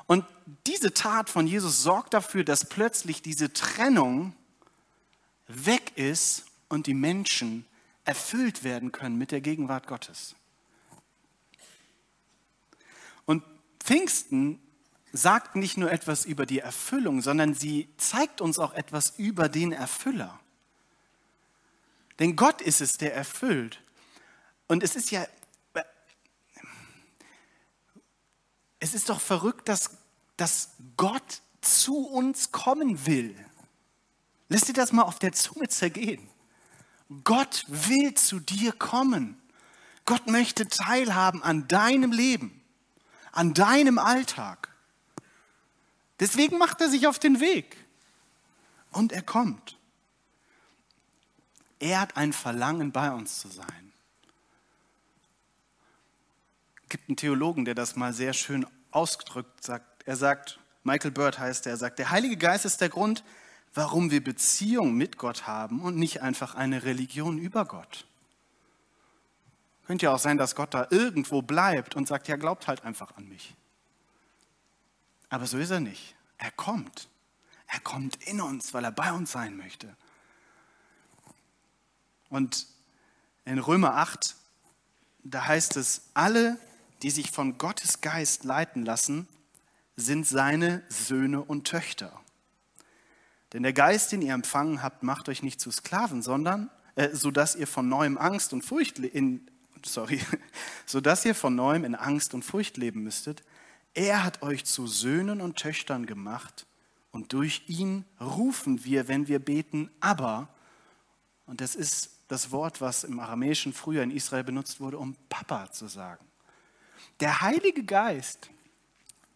Und 0.06 0.24
diese 0.66 0.92
Tat 0.92 1.30
von 1.30 1.46
Jesus 1.46 1.82
sorgt 1.82 2.14
dafür, 2.14 2.44
dass 2.44 2.68
plötzlich 2.68 3.22
diese 3.22 3.52
Trennung 3.52 4.34
weg 5.48 5.92
ist 5.96 6.44
und 6.68 6.86
die 6.86 6.94
Menschen 6.94 7.64
erfüllt 8.04 8.64
werden 8.64 8.92
können 8.92 9.16
mit 9.16 9.30
der 9.30 9.40
Gegenwart 9.40 9.86
Gottes. 9.86 10.34
Und 13.24 13.42
Pfingsten 13.84 14.58
sagt 15.12 15.56
nicht 15.56 15.76
nur 15.76 15.92
etwas 15.92 16.24
über 16.24 16.46
die 16.46 16.58
Erfüllung, 16.58 17.20
sondern 17.20 17.54
sie 17.54 17.88
zeigt 17.98 18.40
uns 18.40 18.58
auch 18.58 18.72
etwas 18.72 19.10
über 19.18 19.50
den 19.50 19.72
Erfüller. 19.72 20.40
Denn 22.18 22.34
Gott 22.34 22.62
ist 22.62 22.80
es, 22.80 22.96
der 22.96 23.14
erfüllt. 23.14 23.82
Und 24.68 24.82
es 24.82 24.96
ist 24.96 25.10
ja, 25.10 25.26
es 28.80 28.94
ist 28.94 29.10
doch 29.10 29.20
verrückt, 29.20 29.68
dass, 29.68 29.90
dass 30.38 30.70
Gott 30.96 31.42
zu 31.60 32.06
uns 32.06 32.52
kommen 32.52 33.06
will. 33.06 33.36
Lass 34.48 34.62
dir 34.62 34.72
das 34.72 34.92
mal 34.92 35.02
auf 35.02 35.18
der 35.18 35.32
Zunge 35.32 35.68
zergehen. 35.68 36.26
Gott 37.22 37.66
will 37.68 38.14
zu 38.14 38.40
dir 38.40 38.72
kommen. 38.72 39.40
Gott 40.06 40.26
möchte 40.26 40.68
teilhaben 40.68 41.42
an 41.42 41.68
deinem 41.68 42.12
Leben, 42.12 42.63
an 43.34 43.54
deinem 43.54 43.98
Alltag. 43.98 44.68
Deswegen 46.20 46.58
macht 46.58 46.80
er 46.80 46.88
sich 46.88 47.06
auf 47.06 47.18
den 47.18 47.40
Weg. 47.40 47.76
Und 48.90 49.12
er 49.12 49.22
kommt. 49.22 49.76
Er 51.80 52.00
hat 52.00 52.16
ein 52.16 52.32
Verlangen, 52.32 52.92
bei 52.92 53.10
uns 53.10 53.40
zu 53.40 53.48
sein. 53.48 53.92
Es 56.84 56.88
gibt 56.88 57.08
einen 57.08 57.16
Theologen, 57.16 57.64
der 57.64 57.74
das 57.74 57.96
mal 57.96 58.12
sehr 58.12 58.32
schön 58.32 58.66
ausgedrückt 58.92 59.64
sagt. 59.64 60.06
Er 60.06 60.16
sagt, 60.16 60.60
Michael 60.84 61.10
Bird 61.10 61.38
heißt 61.38 61.66
er, 61.66 61.72
er 61.72 61.76
sagt, 61.76 61.98
der 61.98 62.10
Heilige 62.10 62.36
Geist 62.36 62.64
ist 62.64 62.80
der 62.80 62.88
Grund, 62.88 63.24
warum 63.74 64.12
wir 64.12 64.22
Beziehung 64.22 64.94
mit 64.94 65.18
Gott 65.18 65.48
haben 65.48 65.82
und 65.82 65.96
nicht 65.96 66.22
einfach 66.22 66.54
eine 66.54 66.84
Religion 66.84 67.38
über 67.38 67.64
Gott. 67.64 68.06
Könnte 69.86 70.06
ja 70.06 70.14
auch 70.14 70.18
sein, 70.18 70.38
dass 70.38 70.54
Gott 70.54 70.72
da 70.72 70.86
irgendwo 70.90 71.42
bleibt 71.42 71.94
und 71.94 72.08
sagt, 72.08 72.28
ja, 72.28 72.36
glaubt 72.36 72.68
halt 72.68 72.84
einfach 72.84 73.16
an 73.16 73.28
mich. 73.28 73.54
Aber 75.28 75.46
so 75.46 75.58
ist 75.58 75.70
er 75.70 75.80
nicht. 75.80 76.14
Er 76.38 76.50
kommt. 76.50 77.08
Er 77.66 77.80
kommt 77.80 78.16
in 78.24 78.40
uns, 78.40 78.72
weil 78.72 78.84
er 78.84 78.92
bei 78.92 79.12
uns 79.12 79.32
sein 79.32 79.56
möchte. 79.56 79.94
Und 82.28 82.66
in 83.44 83.58
Römer 83.58 83.94
8, 83.96 84.36
da 85.22 85.46
heißt 85.46 85.76
es, 85.76 86.10
alle, 86.14 86.58
die 87.02 87.10
sich 87.10 87.30
von 87.30 87.58
Gottes 87.58 88.00
Geist 88.00 88.44
leiten 88.44 88.84
lassen, 88.84 89.28
sind 89.96 90.26
seine 90.26 90.82
Söhne 90.88 91.42
und 91.42 91.66
Töchter. 91.66 92.20
Denn 93.52 93.62
der 93.62 93.72
Geist, 93.72 94.10
den 94.12 94.22
ihr 94.22 94.34
empfangen 94.34 94.82
habt, 94.82 95.02
macht 95.02 95.28
euch 95.28 95.42
nicht 95.42 95.60
zu 95.60 95.70
Sklaven, 95.70 96.22
sondern 96.22 96.70
äh, 96.96 97.10
so 97.14 97.30
dass 97.30 97.54
ihr 97.54 97.66
von 97.66 97.88
neuem 97.88 98.18
Angst 98.18 98.52
und 98.52 98.62
Furcht 98.62 98.98
in 98.98 99.48
sorry, 99.86 100.20
so 100.86 101.00
dass 101.00 101.24
ihr 101.24 101.34
von 101.34 101.54
neuem 101.54 101.84
in 101.84 101.94
Angst 101.94 102.34
und 102.34 102.44
Furcht 102.44 102.76
leben 102.76 103.02
müsstet. 103.02 103.42
Er 103.94 104.24
hat 104.24 104.42
euch 104.42 104.64
zu 104.64 104.86
Söhnen 104.86 105.40
und 105.40 105.56
Töchtern 105.56 106.06
gemacht 106.06 106.66
und 107.12 107.32
durch 107.32 107.62
ihn 107.68 108.04
rufen 108.20 108.84
wir, 108.84 109.08
wenn 109.08 109.28
wir 109.28 109.38
beten, 109.38 109.90
aber 110.00 110.48
und 111.46 111.60
das 111.60 111.74
ist 111.74 112.10
das 112.28 112.50
Wort, 112.50 112.80
was 112.80 113.04
im 113.04 113.20
Aramäischen 113.20 113.72
früher 113.72 114.02
in 114.02 114.10
Israel 114.10 114.44
benutzt 114.44 114.80
wurde, 114.80 114.98
um 114.98 115.14
Papa 115.28 115.70
zu 115.70 115.86
sagen. 115.88 116.24
Der 117.20 117.42
Heilige 117.42 117.84
Geist 117.84 118.50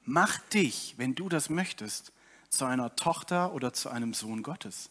macht 0.05 0.55
dich, 0.55 0.95
wenn 0.97 1.15
du 1.15 1.29
das 1.29 1.51
möchtest, 1.51 2.13
zu 2.49 2.65
einer 2.65 2.97
Tochter 2.97 3.53
oder 3.53 3.73
zu 3.75 3.91
einem 3.91 4.15
Sohn 4.15 4.43
Gottes. 4.43 4.91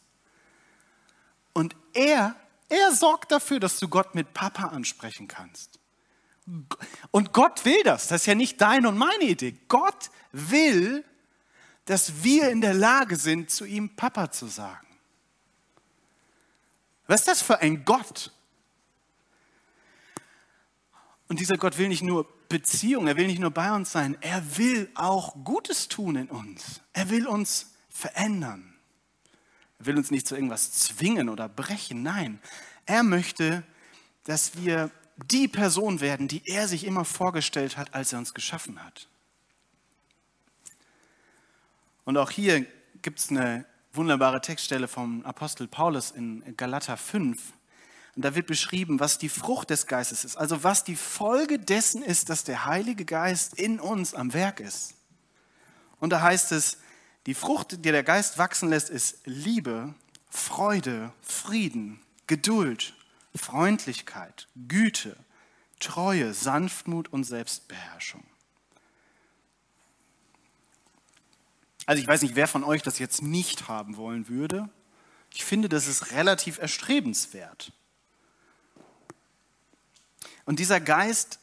Und 1.54 1.76
er, 1.94 2.36
er 2.70 2.94
sorgt 2.94 3.32
dafür, 3.32 3.60
dass 3.60 3.80
du 3.80 3.88
Gott 3.88 4.16
mit 4.16 4.34
Papa 4.34 4.68
ansprechen 4.68 5.28
kannst. 5.28 5.80
Und 7.12 7.34
Gott 7.34 7.66
will 7.66 7.82
das. 7.84 8.08
Das 8.08 8.22
ist 8.22 8.28
ja 8.28 8.36
nicht 8.36 8.62
deine 8.62 8.90
und 8.90 8.98
meine 8.98 9.26
Idee. 9.26 9.58
Gott 9.68 10.10
will, 10.32 11.04
dass 11.86 12.24
wir 12.24 12.50
in 12.50 12.62
der 12.62 12.74
Lage 12.74 13.16
sind, 13.16 13.50
zu 13.50 13.66
ihm 13.66 13.96
Papa 13.96 14.32
zu 14.32 14.48
sagen. 14.48 14.88
Was 17.08 17.22
ist 17.22 17.28
das 17.28 17.42
für 17.42 17.60
ein 17.60 17.86
Gott? 17.86 18.32
Und 21.30 21.40
dieser 21.40 21.58
Gott 21.58 21.78
will 21.78 21.88
nicht 21.88 22.04
nur 22.04 22.28
Beziehung, 22.50 23.08
er 23.08 23.18
will 23.18 23.28
nicht 23.28 23.40
nur 23.40 23.52
bei 23.52 23.74
uns 23.74 23.92
sein, 23.92 24.18
er 24.22 24.58
will 24.58 24.90
auch 24.96 25.36
Gutes 25.44 25.90
tun 25.90 26.16
in 26.16 26.30
uns. 26.30 26.82
Er 26.94 27.10
will 27.10 27.28
uns 27.28 27.74
verändern. 27.90 28.77
Er 29.80 29.86
will 29.86 29.98
uns 29.98 30.12
nicht 30.12 30.28
zu 30.28 30.36
irgendwas 30.36 30.72
zwingen 30.72 31.30
oder 31.30 31.48
brechen, 31.48 32.04
nein. 32.04 32.40
Er 32.86 33.04
möchte, 33.04 33.64
dass 34.24 34.58
wir 34.58 34.92
die 35.32 35.48
Person 35.48 36.00
werden, 36.00 36.28
die 36.28 36.42
er 36.46 36.68
sich 36.68 36.86
immer 36.86 37.06
vorgestellt 37.06 37.78
hat, 37.78 37.94
als 37.94 38.14
er 38.14 38.20
uns 38.20 38.34
geschaffen 38.34 38.84
hat. 38.84 39.08
Und 42.06 42.18
auch 42.18 42.32
hier 42.32 42.66
gibt 43.02 43.20
es 43.20 43.30
eine 43.30 43.66
wunderbare 43.94 44.42
Textstelle 44.42 44.88
vom 44.88 45.26
Apostel 45.26 45.68
Paulus 45.68 46.12
in 46.12 46.56
Galater 46.56 46.98
5. 46.98 47.54
Und 48.16 48.26
da 48.26 48.34
wird 48.34 48.48
beschrieben, 48.48 49.00
was 49.00 49.18
die 49.18 49.30
Frucht 49.30 49.70
des 49.70 49.88
Geistes 49.88 50.24
ist, 50.24 50.38
also 50.38 50.64
was 50.64 50.84
die 50.84 50.96
Folge 50.96 51.60
dessen 51.60 52.02
ist, 52.02 52.30
dass 52.30 52.44
der 52.44 52.66
Heilige 52.66 53.06
Geist 53.06 53.60
in 53.60 53.80
uns 53.80 54.14
am 54.14 54.34
Werk 54.34 54.60
ist. 54.60 54.96
Und 56.00 56.12
da 56.12 56.22
heißt 56.22 56.52
es, 56.52 56.78
die 57.28 57.34
Frucht, 57.34 57.74
die 57.86 57.92
der 57.92 58.04
Geist 58.04 58.38
wachsen 58.38 58.70
lässt, 58.70 58.90
ist 58.90 59.20
Liebe, 59.26 59.94
Freude, 60.30 61.12
Frieden, 61.22 62.00
Geduld, 62.26 62.96
Freundlichkeit, 63.36 64.48
Güte, 64.68 65.18
Treue, 65.80 66.34
Sanftmut 66.34 67.12
und 67.12 67.26
Selbstbeherrschung. 67.26 68.24
Also 71.86 72.02
ich 72.02 72.08
weiß 72.08 72.22
nicht, 72.22 72.36
wer 72.36 72.48
von 72.48 72.64
euch 72.64 72.82
das 72.82 72.98
jetzt 72.98 73.22
nicht 73.22 73.68
haben 73.68 73.98
wollen 73.98 74.30
würde. 74.30 74.70
Ich 75.34 75.44
finde, 75.44 75.68
das 75.68 75.88
ist 75.88 76.12
relativ 76.12 76.58
erstrebenswert. 76.58 77.74
Und 80.46 80.60
dieser 80.60 80.80
Geist, 80.80 81.40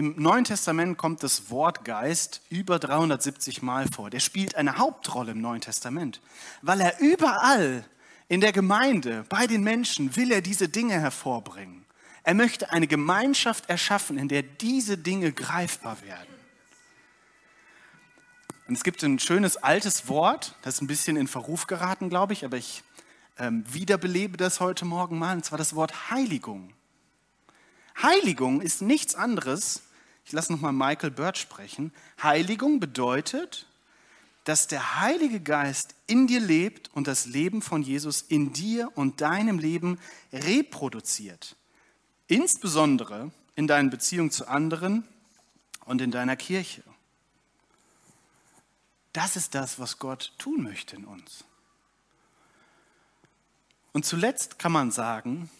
im 0.00 0.14
Neuen 0.16 0.44
Testament 0.44 0.96
kommt 0.96 1.22
das 1.22 1.50
Wort 1.50 1.84
Geist 1.84 2.40
über 2.48 2.78
370 2.78 3.60
Mal 3.60 3.86
vor. 3.86 4.08
Der 4.08 4.20
spielt 4.20 4.54
eine 4.54 4.78
Hauptrolle 4.78 5.32
im 5.32 5.42
Neuen 5.42 5.60
Testament, 5.60 6.22
weil 6.62 6.80
er 6.80 6.98
überall 7.00 7.84
In 8.28 8.40
der 8.40 8.52
Gemeinde, 8.52 9.24
bei 9.28 9.48
den 9.48 9.64
Menschen 9.64 10.14
will 10.14 10.30
er 10.30 10.40
diese 10.40 10.68
Dinge 10.68 10.94
hervorbringen. 10.94 11.84
Er 12.22 12.34
möchte 12.34 12.70
eine 12.70 12.86
Gemeinschaft 12.86 13.68
erschaffen, 13.68 14.18
in 14.18 14.28
der 14.28 14.44
diese 14.44 14.96
Dinge 14.96 15.32
greifbar 15.32 16.00
werden. 16.02 16.34
Und 18.68 18.74
es 18.76 18.84
gibt 18.84 19.02
ein 19.02 19.18
schönes 19.18 19.56
altes 19.56 20.06
Wort, 20.06 20.54
das 20.62 20.76
ist 20.76 20.80
ein 20.80 20.86
bisschen 20.86 21.16
in 21.16 21.26
Verruf 21.26 21.66
geraten, 21.66 22.08
glaube 22.08 22.32
ich, 22.32 22.44
aber 22.44 22.56
ich 22.56 22.84
ähm, 23.36 23.64
wiederbelebe 23.68 24.36
das 24.36 24.60
heute 24.60 24.84
Morgen 24.84 25.18
mal, 25.18 25.36
und 25.36 25.44
zwar 25.44 25.58
das 25.58 25.74
Wort 25.74 26.10
Heiligung. 26.12 26.72
Heiligung 28.00 28.60
ist 28.60 28.80
nichts 28.80 29.16
anderes, 29.16 29.82
ich 30.30 30.32
lasse 30.32 30.52
nochmal 30.52 30.72
Michael 30.72 31.10
Bird 31.10 31.38
sprechen, 31.38 31.92
Heiligung 32.22 32.78
bedeutet, 32.78 33.66
dass 34.44 34.68
der 34.68 35.00
Heilige 35.00 35.40
Geist 35.40 35.96
in 36.06 36.28
dir 36.28 36.38
lebt 36.38 36.88
und 36.94 37.08
das 37.08 37.26
Leben 37.26 37.62
von 37.62 37.82
Jesus 37.82 38.22
in 38.22 38.52
dir 38.52 38.92
und 38.94 39.22
deinem 39.22 39.58
Leben 39.58 39.98
reproduziert. 40.32 41.56
Insbesondere 42.28 43.32
in 43.56 43.66
deinen 43.66 43.90
Beziehungen 43.90 44.30
zu 44.30 44.46
anderen 44.46 45.02
und 45.84 46.00
in 46.00 46.12
deiner 46.12 46.36
Kirche. 46.36 46.84
Das 49.12 49.34
ist 49.34 49.56
das, 49.56 49.80
was 49.80 49.98
Gott 49.98 50.32
tun 50.38 50.62
möchte 50.62 50.94
in 50.94 51.06
uns. 51.06 51.42
Und 53.92 54.06
zuletzt 54.06 54.60
kann 54.60 54.70
man 54.70 54.92
sagen, 54.92 55.50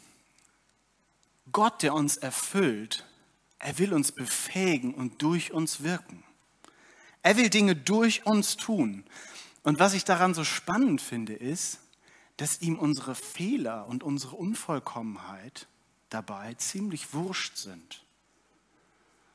Gott, 1.50 1.82
der 1.82 1.92
uns 1.92 2.18
erfüllt, 2.18 3.04
er 3.60 3.78
will 3.78 3.92
uns 3.92 4.10
befähigen 4.10 4.94
und 4.94 5.22
durch 5.22 5.52
uns 5.52 5.82
wirken. 5.82 6.24
Er 7.22 7.36
will 7.36 7.50
Dinge 7.50 7.76
durch 7.76 8.26
uns 8.26 8.56
tun. 8.56 9.04
Und 9.62 9.78
was 9.78 9.92
ich 9.92 10.04
daran 10.04 10.34
so 10.34 10.42
spannend 10.44 11.02
finde, 11.02 11.34
ist, 11.34 11.78
dass 12.38 12.62
ihm 12.62 12.78
unsere 12.78 13.14
Fehler 13.14 13.86
und 13.86 14.02
unsere 14.02 14.36
Unvollkommenheit 14.36 15.68
dabei 16.08 16.54
ziemlich 16.54 17.12
wurscht 17.12 17.58
sind. 17.58 18.02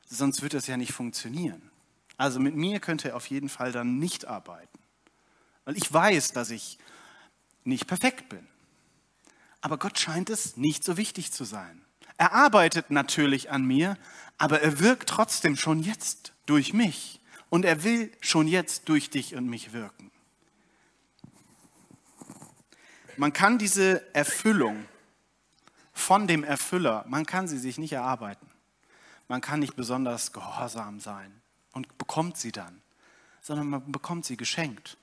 Sonst 0.07 0.41
wird 0.41 0.55
das 0.55 0.65
ja 0.65 0.75
nicht 0.75 0.93
funktionieren. 0.93 1.69
Also 2.17 2.39
mit 2.39 2.55
mir 2.55 2.79
könnte 2.79 3.09
er 3.09 3.15
auf 3.15 3.27
jeden 3.27 3.49
Fall 3.49 3.71
dann 3.71 3.99
nicht 3.99 4.25
arbeiten. 4.25 4.79
Weil 5.65 5.77
ich 5.77 5.91
weiß, 5.91 6.31
dass 6.31 6.49
ich 6.49 6.79
nicht 7.63 7.85
perfekt 7.85 8.29
bin. 8.29 8.47
Aber 9.61 9.77
Gott 9.77 9.99
scheint 9.99 10.31
es 10.31 10.57
nicht 10.57 10.83
so 10.83 10.97
wichtig 10.97 11.31
zu 11.31 11.43
sein. 11.43 11.84
Er 12.17 12.33
arbeitet 12.33 12.91
natürlich 12.91 13.51
an 13.51 13.65
mir, 13.65 13.97
aber 14.37 14.61
er 14.61 14.79
wirkt 14.79 15.09
trotzdem 15.09 15.55
schon 15.55 15.79
jetzt 15.79 16.33
durch 16.45 16.73
mich. 16.73 17.19
Und 17.49 17.65
er 17.65 17.83
will 17.83 18.11
schon 18.21 18.47
jetzt 18.47 18.89
durch 18.89 19.09
dich 19.09 19.35
und 19.35 19.47
mich 19.47 19.71
wirken. 19.71 20.11
Man 23.17 23.31
kann 23.31 23.57
diese 23.57 24.03
Erfüllung 24.13 24.85
von 25.93 26.27
dem 26.27 26.43
Erfüller, 26.43 27.05
man 27.07 27.25
kann 27.25 27.47
sie 27.47 27.57
sich 27.57 27.77
nicht 27.77 27.93
erarbeiten. 27.93 28.47
Man 29.27 29.41
kann 29.41 29.59
nicht 29.59 29.75
besonders 29.75 30.33
gehorsam 30.33 30.99
sein 30.99 31.41
und 31.71 31.97
bekommt 31.97 32.37
sie 32.37 32.51
dann, 32.51 32.81
sondern 33.41 33.67
man 33.67 33.91
bekommt 33.91 34.25
sie 34.25 34.37
geschenkt. 34.37 34.97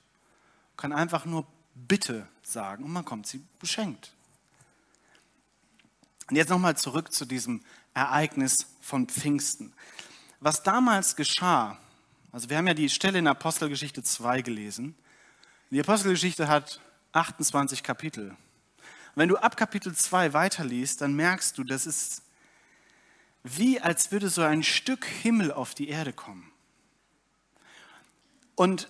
Man 0.71 0.77
kann 0.77 0.93
einfach 0.93 1.25
nur 1.25 1.45
Bitte 1.75 2.27
sagen 2.43 2.83
und 2.83 2.91
man 2.91 3.03
kommt 3.03 3.25
sie 3.25 3.43
geschenkt. 3.59 4.13
Und 6.29 6.35
jetzt 6.35 6.49
nochmal 6.49 6.77
zurück 6.77 7.11
zu 7.11 7.25
diesem 7.25 7.61
Ereignis 7.93 8.67
von 8.81 9.07
Pfingsten. 9.07 9.73
Was 10.39 10.63
damals 10.63 11.15
geschah, 11.15 11.77
also 12.31 12.49
wir 12.49 12.57
haben 12.57 12.67
ja 12.67 12.73
die 12.73 12.89
Stelle 12.89 13.19
in 13.19 13.27
Apostelgeschichte 13.27 14.03
2 14.03 14.41
gelesen. 14.41 14.95
Die 15.69 15.79
Apostelgeschichte 15.79 16.47
hat 16.47 16.81
28 17.11 17.83
Kapitel. 17.83 18.35
Wenn 19.15 19.29
du 19.29 19.37
ab 19.37 19.57
Kapitel 19.57 19.93
2 19.93 20.33
weiterliest, 20.33 21.01
dann 21.01 21.13
merkst 21.13 21.57
du, 21.57 21.63
das 21.63 21.85
ist 21.85 22.23
wie 23.43 23.79
als 23.79 24.11
würde 24.11 24.29
so 24.29 24.41
ein 24.41 24.63
Stück 24.63 25.05
Himmel 25.05 25.51
auf 25.51 25.75
die 25.75 25.89
Erde 25.89 26.13
kommen. 26.13 26.49
Und 28.55 28.89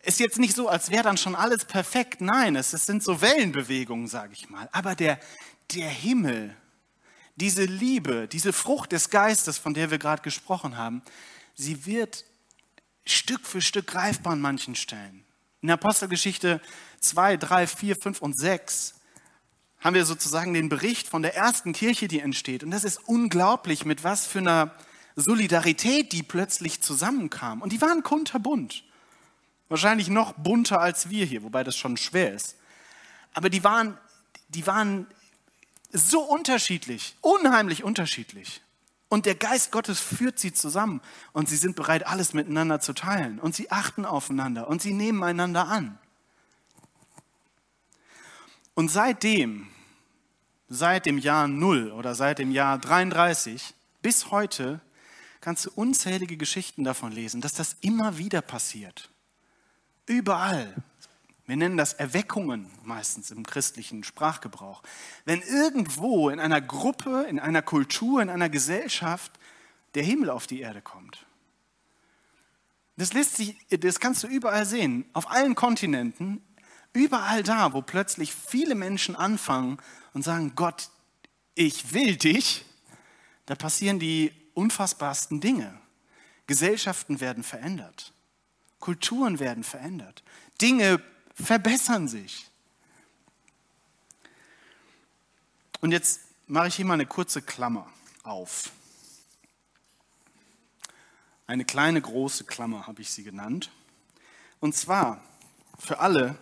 es 0.00 0.14
ist 0.14 0.20
jetzt 0.20 0.38
nicht 0.38 0.56
so, 0.56 0.68
als 0.68 0.90
wäre 0.90 1.04
dann 1.04 1.16
schon 1.16 1.34
alles 1.34 1.64
perfekt. 1.64 2.20
Nein, 2.20 2.56
es, 2.56 2.72
es 2.72 2.86
sind 2.86 3.02
so 3.02 3.20
Wellenbewegungen, 3.20 4.08
sage 4.08 4.32
ich 4.32 4.48
mal. 4.50 4.68
Aber 4.72 4.94
der, 4.94 5.20
der 5.74 5.88
Himmel, 5.88 6.56
diese 7.36 7.64
Liebe, 7.64 8.28
diese 8.28 8.52
Frucht 8.52 8.92
des 8.92 9.10
Geistes, 9.10 9.58
von 9.58 9.74
der 9.74 9.90
wir 9.90 9.98
gerade 9.98 10.22
gesprochen 10.22 10.76
haben, 10.76 11.02
sie 11.54 11.86
wird 11.86 12.24
Stück 13.04 13.46
für 13.46 13.60
Stück 13.60 13.86
greifbar 13.86 14.34
an 14.34 14.40
manchen 14.40 14.74
Stellen. 14.74 15.24
In 15.62 15.70
Apostelgeschichte 15.70 16.60
2, 17.00 17.36
3, 17.36 17.66
4, 17.66 17.96
5 17.96 18.22
und 18.22 18.38
6 18.38 18.94
haben 19.80 19.94
wir 19.94 20.04
sozusagen 20.04 20.52
den 20.52 20.68
Bericht 20.68 21.08
von 21.08 21.22
der 21.22 21.34
ersten 21.34 21.72
Kirche, 21.72 22.08
die 22.08 22.20
entsteht. 22.20 22.62
Und 22.62 22.70
das 22.70 22.84
ist 22.84 22.98
unglaublich, 23.06 23.84
mit 23.84 24.04
was 24.04 24.26
für 24.26 24.38
einer 24.38 24.74
Solidarität 25.16 26.12
die 26.12 26.22
plötzlich 26.22 26.82
zusammenkam. 26.82 27.62
Und 27.62 27.72
die 27.72 27.80
waren 27.80 28.02
kunterbunt. 28.02 28.84
Wahrscheinlich 29.68 30.08
noch 30.08 30.32
bunter 30.32 30.80
als 30.80 31.10
wir 31.10 31.24
hier, 31.24 31.42
wobei 31.42 31.64
das 31.64 31.76
schon 31.76 31.96
schwer 31.96 32.34
ist. 32.34 32.56
Aber 33.32 33.48
die 33.48 33.64
waren, 33.64 33.96
die 34.48 34.66
waren 34.66 35.06
so 35.92 36.20
unterschiedlich, 36.20 37.16
unheimlich 37.20 37.84
unterschiedlich. 37.84 38.62
Und 39.08 39.26
der 39.26 39.34
Geist 39.34 39.72
Gottes 39.72 39.98
führt 39.98 40.38
sie 40.38 40.52
zusammen 40.52 41.00
und 41.32 41.48
sie 41.48 41.56
sind 41.56 41.74
bereit, 41.74 42.06
alles 42.06 42.32
miteinander 42.32 42.80
zu 42.80 42.92
teilen. 42.92 43.40
Und 43.40 43.56
sie 43.56 43.70
achten 43.70 44.04
aufeinander 44.04 44.68
und 44.68 44.80
sie 44.80 44.92
nehmen 44.92 45.24
einander 45.24 45.66
an. 45.66 45.98
Und 48.74 48.88
seitdem, 48.88 49.66
seit 50.68 51.06
dem 51.06 51.18
Jahr 51.18 51.48
Null 51.48 51.90
oder 51.90 52.14
seit 52.14 52.38
dem 52.38 52.52
Jahr 52.52 52.78
33 52.78 53.74
bis 54.00 54.30
heute, 54.30 54.80
kannst 55.40 55.66
du 55.66 55.70
unzählige 55.74 56.36
Geschichten 56.36 56.84
davon 56.84 57.10
lesen, 57.10 57.40
dass 57.40 57.52
das 57.52 57.76
immer 57.80 58.16
wieder 58.16 58.42
passiert. 58.42 59.10
Überall. 60.06 60.74
Wir 61.50 61.56
nennen 61.56 61.76
das 61.76 61.94
Erweckungen 61.94 62.70
meistens 62.84 63.32
im 63.32 63.44
christlichen 63.44 64.04
Sprachgebrauch. 64.04 64.84
Wenn 65.24 65.42
irgendwo 65.42 66.30
in 66.30 66.38
einer 66.38 66.60
Gruppe, 66.60 67.26
in 67.28 67.40
einer 67.40 67.60
Kultur, 67.60 68.22
in 68.22 68.30
einer 68.30 68.48
Gesellschaft 68.48 69.32
der 69.96 70.04
Himmel 70.04 70.30
auf 70.30 70.46
die 70.46 70.60
Erde 70.60 70.80
kommt. 70.80 71.26
Das, 72.96 73.14
lässt 73.14 73.34
sich, 73.36 73.58
das 73.68 73.98
kannst 73.98 74.22
du 74.22 74.28
überall 74.28 74.64
sehen, 74.64 75.06
auf 75.12 75.28
allen 75.28 75.56
Kontinenten, 75.56 76.40
überall 76.92 77.42
da, 77.42 77.72
wo 77.72 77.82
plötzlich 77.82 78.32
viele 78.32 78.76
Menschen 78.76 79.16
anfangen 79.16 79.78
und 80.14 80.22
sagen, 80.22 80.52
Gott, 80.54 80.88
ich 81.56 81.92
will 81.92 82.14
dich, 82.14 82.64
da 83.46 83.56
passieren 83.56 83.98
die 83.98 84.30
unfassbarsten 84.54 85.40
Dinge. 85.40 85.76
Gesellschaften 86.46 87.18
werden 87.18 87.42
verändert, 87.42 88.12
Kulturen 88.78 89.40
werden 89.40 89.64
verändert, 89.64 90.22
Dinge 90.60 91.02
verbessern 91.40 92.08
sich. 92.08 92.46
Und 95.80 95.92
jetzt 95.92 96.20
mache 96.46 96.68
ich 96.68 96.76
hier 96.76 96.84
mal 96.84 96.94
eine 96.94 97.06
kurze 97.06 97.42
Klammer 97.42 97.90
auf. 98.22 98.70
Eine 101.46 101.64
kleine 101.64 102.00
große 102.00 102.44
Klammer 102.44 102.86
habe 102.86 103.02
ich 103.02 103.10
sie 103.10 103.24
genannt. 103.24 103.70
Und 104.60 104.76
zwar 104.76 105.22
für 105.78 105.98
alle 105.98 106.36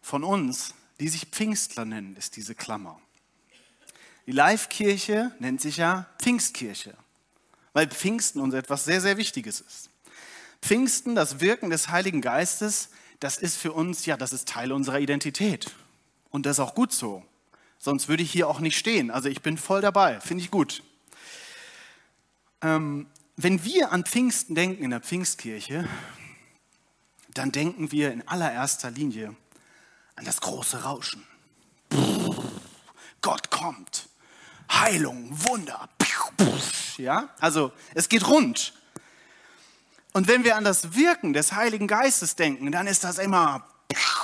von 0.00 0.22
uns, 0.22 0.74
die 1.00 1.08
sich 1.08 1.26
Pfingstler 1.26 1.84
nennen, 1.84 2.14
ist 2.16 2.36
diese 2.36 2.54
Klammer. 2.54 3.00
Die 4.26 4.32
Live-Kirche 4.32 5.34
nennt 5.40 5.60
sich 5.60 5.78
ja 5.78 6.06
Pfingstkirche, 6.20 6.94
weil 7.72 7.88
Pfingsten 7.88 8.40
uns 8.40 8.54
etwas 8.54 8.84
sehr, 8.84 9.00
sehr 9.00 9.16
Wichtiges 9.16 9.60
ist. 9.60 9.90
Pfingsten, 10.60 11.16
das 11.16 11.40
Wirken 11.40 11.70
des 11.70 11.88
Heiligen 11.88 12.20
Geistes, 12.20 12.90
das 13.22 13.38
ist 13.38 13.56
für 13.56 13.72
uns, 13.72 14.04
ja, 14.04 14.16
das 14.16 14.32
ist 14.32 14.48
Teil 14.48 14.72
unserer 14.72 14.98
Identität. 14.98 15.70
Und 16.30 16.44
das 16.44 16.56
ist 16.56 16.60
auch 16.60 16.74
gut 16.74 16.92
so. 16.92 17.24
Sonst 17.78 18.08
würde 18.08 18.22
ich 18.22 18.32
hier 18.32 18.48
auch 18.48 18.58
nicht 18.58 18.76
stehen. 18.76 19.10
Also 19.10 19.28
ich 19.28 19.42
bin 19.42 19.58
voll 19.58 19.80
dabei, 19.80 20.20
finde 20.20 20.42
ich 20.42 20.50
gut. 20.50 20.82
Ähm, 22.62 23.06
wenn 23.36 23.64
wir 23.64 23.92
an 23.92 24.04
Pfingsten 24.04 24.54
denken 24.54 24.82
in 24.82 24.90
der 24.90 25.00
Pfingstkirche, 25.00 25.88
dann 27.34 27.52
denken 27.52 27.92
wir 27.92 28.12
in 28.12 28.26
allererster 28.26 28.90
Linie 28.90 29.34
an 30.16 30.24
das 30.24 30.40
große 30.40 30.82
Rauschen. 30.82 31.24
Gott 33.20 33.50
kommt. 33.50 34.08
Heilung, 34.70 35.28
Wunder. 35.46 35.88
Ja, 36.98 37.30
also 37.38 37.72
es 37.94 38.08
geht 38.08 38.26
rund. 38.26 38.74
Und 40.12 40.28
wenn 40.28 40.44
wir 40.44 40.56
an 40.56 40.64
das 40.64 40.94
Wirken 40.94 41.32
des 41.32 41.52
Heiligen 41.52 41.86
Geistes 41.86 42.36
denken, 42.36 42.70
dann 42.70 42.86
ist 42.86 43.04
das 43.04 43.18
immer, 43.18 43.66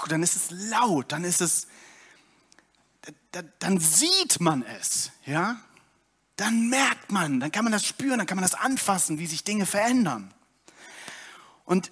dann 0.08 0.22
ist 0.22 0.36
es 0.36 0.50
laut, 0.50 1.12
dann 1.12 1.24
ist 1.24 1.40
es, 1.40 1.66
dann 3.58 3.80
sieht 3.80 4.40
man 4.40 4.64
es, 4.80 5.10
ja? 5.24 5.56
Dann 6.36 6.68
merkt 6.68 7.10
man, 7.10 7.40
dann 7.40 7.50
kann 7.50 7.64
man 7.64 7.72
das 7.72 7.84
spüren, 7.84 8.18
dann 8.18 8.26
kann 8.26 8.36
man 8.36 8.44
das 8.44 8.54
anfassen, 8.54 9.18
wie 9.18 9.26
sich 9.26 9.42
Dinge 9.42 9.66
verändern. 9.66 10.32
Und 11.64 11.90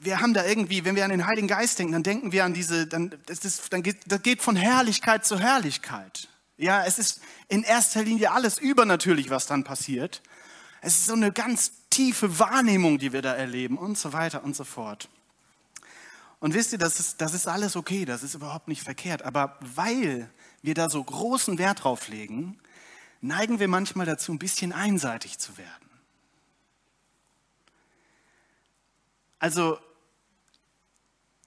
wir 0.00 0.20
haben 0.20 0.34
da 0.34 0.44
irgendwie, 0.44 0.84
wenn 0.84 0.96
wir 0.96 1.04
an 1.04 1.10
den 1.10 1.26
Heiligen 1.26 1.46
Geist 1.46 1.78
denken, 1.78 1.92
dann 1.92 2.02
denken 2.02 2.32
wir 2.32 2.44
an 2.44 2.54
diese, 2.54 2.86
dann, 2.86 3.14
das, 3.26 3.44
ist, 3.44 3.72
dann 3.72 3.82
geht, 3.82 3.98
das 4.06 4.22
geht 4.22 4.42
von 4.42 4.56
Herrlichkeit 4.56 5.24
zu 5.24 5.38
Herrlichkeit. 5.38 6.28
Ja, 6.56 6.84
es 6.84 6.98
ist 6.98 7.20
in 7.48 7.62
erster 7.62 8.02
Linie 8.02 8.32
alles 8.32 8.58
übernatürlich, 8.58 9.30
was 9.30 9.46
dann 9.46 9.62
passiert. 9.62 10.20
Es 10.80 10.98
ist 10.98 11.06
so 11.06 11.12
eine 11.12 11.32
ganz 11.32 11.72
tiefe 11.90 12.38
Wahrnehmung, 12.38 12.98
die 12.98 13.12
wir 13.12 13.22
da 13.22 13.34
erleben 13.34 13.76
und 13.76 13.98
so 13.98 14.12
weiter 14.12 14.42
und 14.44 14.56
so 14.56 14.64
fort. 14.64 15.08
Und 16.38 16.54
wisst 16.54 16.72
ihr, 16.72 16.78
das 16.78 16.98
ist, 16.98 17.20
das 17.20 17.34
ist 17.34 17.46
alles 17.46 17.76
okay, 17.76 18.06
das 18.06 18.22
ist 18.22 18.34
überhaupt 18.34 18.66
nicht 18.66 18.82
verkehrt. 18.82 19.22
Aber 19.22 19.58
weil 19.60 20.30
wir 20.62 20.74
da 20.74 20.88
so 20.88 21.02
großen 21.04 21.58
Wert 21.58 21.84
drauf 21.84 22.08
legen, 22.08 22.58
neigen 23.20 23.58
wir 23.58 23.68
manchmal 23.68 24.06
dazu, 24.06 24.32
ein 24.32 24.38
bisschen 24.38 24.72
einseitig 24.72 25.38
zu 25.38 25.58
werden. 25.58 25.90
Also 29.38 29.78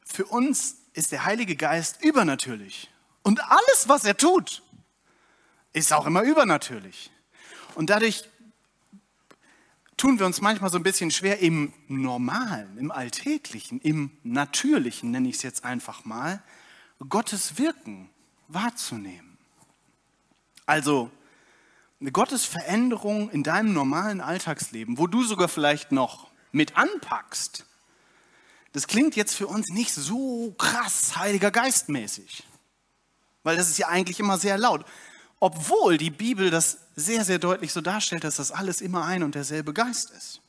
für 0.06 0.26
uns 0.26 0.78
ist 0.94 1.12
der 1.12 1.26
Heilige 1.26 1.56
Geist 1.56 2.04
übernatürlich. 2.04 2.92
Und 3.24 3.42
alles, 3.44 3.88
was 3.88 4.06
er 4.06 4.16
tut, 4.16 4.62
ist 5.74 5.92
auch 5.92 6.06
immer 6.06 6.22
übernatürlich. 6.22 7.12
Und 7.74 7.90
dadurch 7.90 8.30
tun 10.04 10.20
wir 10.20 10.26
uns 10.26 10.42
manchmal 10.42 10.70
so 10.70 10.76
ein 10.76 10.84
bisschen 10.84 11.12
schwer 11.12 11.40
im 11.40 11.72
Normalen, 11.88 12.78
im 12.78 12.92
Alltäglichen, 12.92 13.80
im 13.80 14.12
Natürlichen, 14.24 15.12
nenne 15.12 15.30
ich 15.30 15.38
es 15.38 15.44
jetzt 15.44 15.64
einfach 15.64 16.04
mal, 16.04 16.44
Gottes 17.08 17.58
Wirken 17.58 18.10
wahrzunehmen. 18.50 19.38
Also 20.66 21.10
Gottes 22.12 22.44
Veränderung 22.44 23.30
in 23.30 23.44
deinem 23.44 23.72
normalen 23.72 24.20
Alltagsleben, 24.20 24.98
wo 24.98 25.08
du 25.08 25.24
sogar 25.24 25.48
vielleicht 25.48 25.94
noch 25.94 26.30
mit 26.52 26.76
anpackst, 26.76 27.66
das 28.74 28.88
klingt 28.88 29.16
jetzt 29.16 29.36
für 29.36 29.48
uns 29.48 29.70
nicht 29.70 29.94
so 29.94 30.54
krass 30.58 31.16
Heiliger 31.16 31.50
Geistmäßig, 31.50 32.44
weil 33.44 33.56
das 33.56 33.70
ist 33.70 33.78
ja 33.78 33.88
eigentlich 33.88 34.20
immer 34.20 34.38
sehr 34.38 34.58
laut 34.58 34.84
obwohl 35.44 35.98
die 35.98 36.10
Bibel 36.10 36.50
das 36.50 36.78
sehr, 36.96 37.26
sehr 37.26 37.38
deutlich 37.38 37.74
so 37.74 37.82
darstellt, 37.82 38.24
dass 38.24 38.38
das 38.38 38.54
alles 38.54 38.80
immer 38.80 39.04
ein 39.04 39.24
und 39.24 39.36
derselbe 39.36 39.74
Geist 39.74 40.12
ist. 40.12 40.40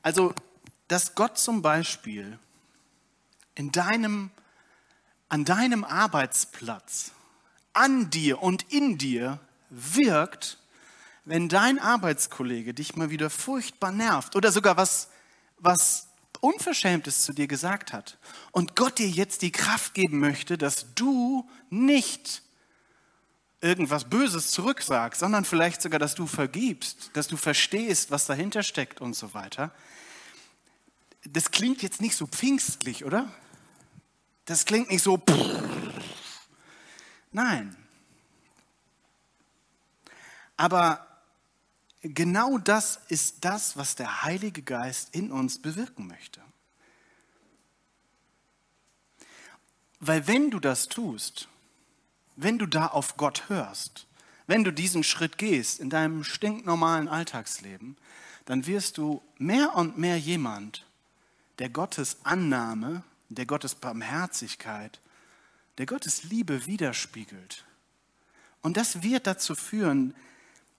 Also, 0.00 0.34
dass 0.88 1.14
Gott 1.14 1.36
zum 1.36 1.60
Beispiel 1.60 2.38
in 3.56 3.70
deinem, 3.72 4.30
an 5.28 5.44
deinem 5.44 5.84
Arbeitsplatz, 5.84 7.10
an 7.74 8.08
dir 8.08 8.42
und 8.42 8.72
in 8.72 8.96
dir 8.96 9.38
wirkt, 9.68 10.56
wenn 11.26 11.50
dein 11.50 11.78
Arbeitskollege 11.78 12.72
dich 12.72 12.96
mal 12.96 13.10
wieder 13.10 13.28
furchtbar 13.28 13.92
nervt 13.92 14.34
oder 14.34 14.50
sogar 14.50 14.78
was, 14.78 15.10
was 15.58 16.06
Unverschämtes 16.40 17.22
zu 17.22 17.34
dir 17.34 17.48
gesagt 17.48 17.92
hat 17.92 18.16
und 18.50 18.76
Gott 18.76 18.98
dir 18.98 19.10
jetzt 19.10 19.42
die 19.42 19.52
Kraft 19.52 19.92
geben 19.92 20.20
möchte, 20.20 20.56
dass 20.56 20.94
du 20.94 21.46
nicht 21.68 22.43
irgendwas 23.64 24.04
Böses 24.04 24.50
zurücksagst, 24.50 25.20
sondern 25.20 25.46
vielleicht 25.46 25.80
sogar, 25.80 25.98
dass 25.98 26.14
du 26.14 26.26
vergibst, 26.26 27.10
dass 27.14 27.28
du 27.28 27.38
verstehst, 27.38 28.10
was 28.10 28.26
dahinter 28.26 28.62
steckt 28.62 29.00
und 29.00 29.14
so 29.14 29.32
weiter. 29.32 29.72
Das 31.24 31.50
klingt 31.50 31.82
jetzt 31.82 32.02
nicht 32.02 32.14
so 32.14 32.26
pfingstlich, 32.26 33.06
oder? 33.06 33.32
Das 34.44 34.66
klingt 34.66 34.90
nicht 34.90 35.02
so. 35.02 35.18
Nein. 37.32 37.74
Aber 40.58 41.06
genau 42.02 42.58
das 42.58 43.00
ist 43.08 43.46
das, 43.46 43.78
was 43.78 43.96
der 43.96 44.24
Heilige 44.24 44.62
Geist 44.62 45.14
in 45.14 45.32
uns 45.32 45.60
bewirken 45.60 46.06
möchte. 46.06 46.42
Weil 50.00 50.26
wenn 50.26 50.50
du 50.50 50.60
das 50.60 50.88
tust, 50.88 51.48
wenn 52.36 52.58
du 52.58 52.66
da 52.66 52.88
auf 52.88 53.16
Gott 53.16 53.48
hörst, 53.48 54.06
wenn 54.46 54.64
du 54.64 54.72
diesen 54.72 55.04
Schritt 55.04 55.38
gehst 55.38 55.80
in 55.80 55.90
deinem 55.90 56.24
stinknormalen 56.24 57.08
Alltagsleben, 57.08 57.96
dann 58.44 58.66
wirst 58.66 58.98
du 58.98 59.22
mehr 59.38 59.74
und 59.74 59.98
mehr 59.98 60.18
jemand, 60.18 60.84
der 61.58 61.70
Gottes 61.70 62.18
Annahme, 62.24 63.02
der 63.28 63.46
Gottes 63.46 63.74
Barmherzigkeit, 63.74 65.00
der 65.78 65.86
Gottes 65.86 66.24
Liebe 66.24 66.66
widerspiegelt. 66.66 67.64
Und 68.60 68.76
das 68.76 69.02
wird 69.02 69.26
dazu 69.26 69.54
führen, 69.54 70.14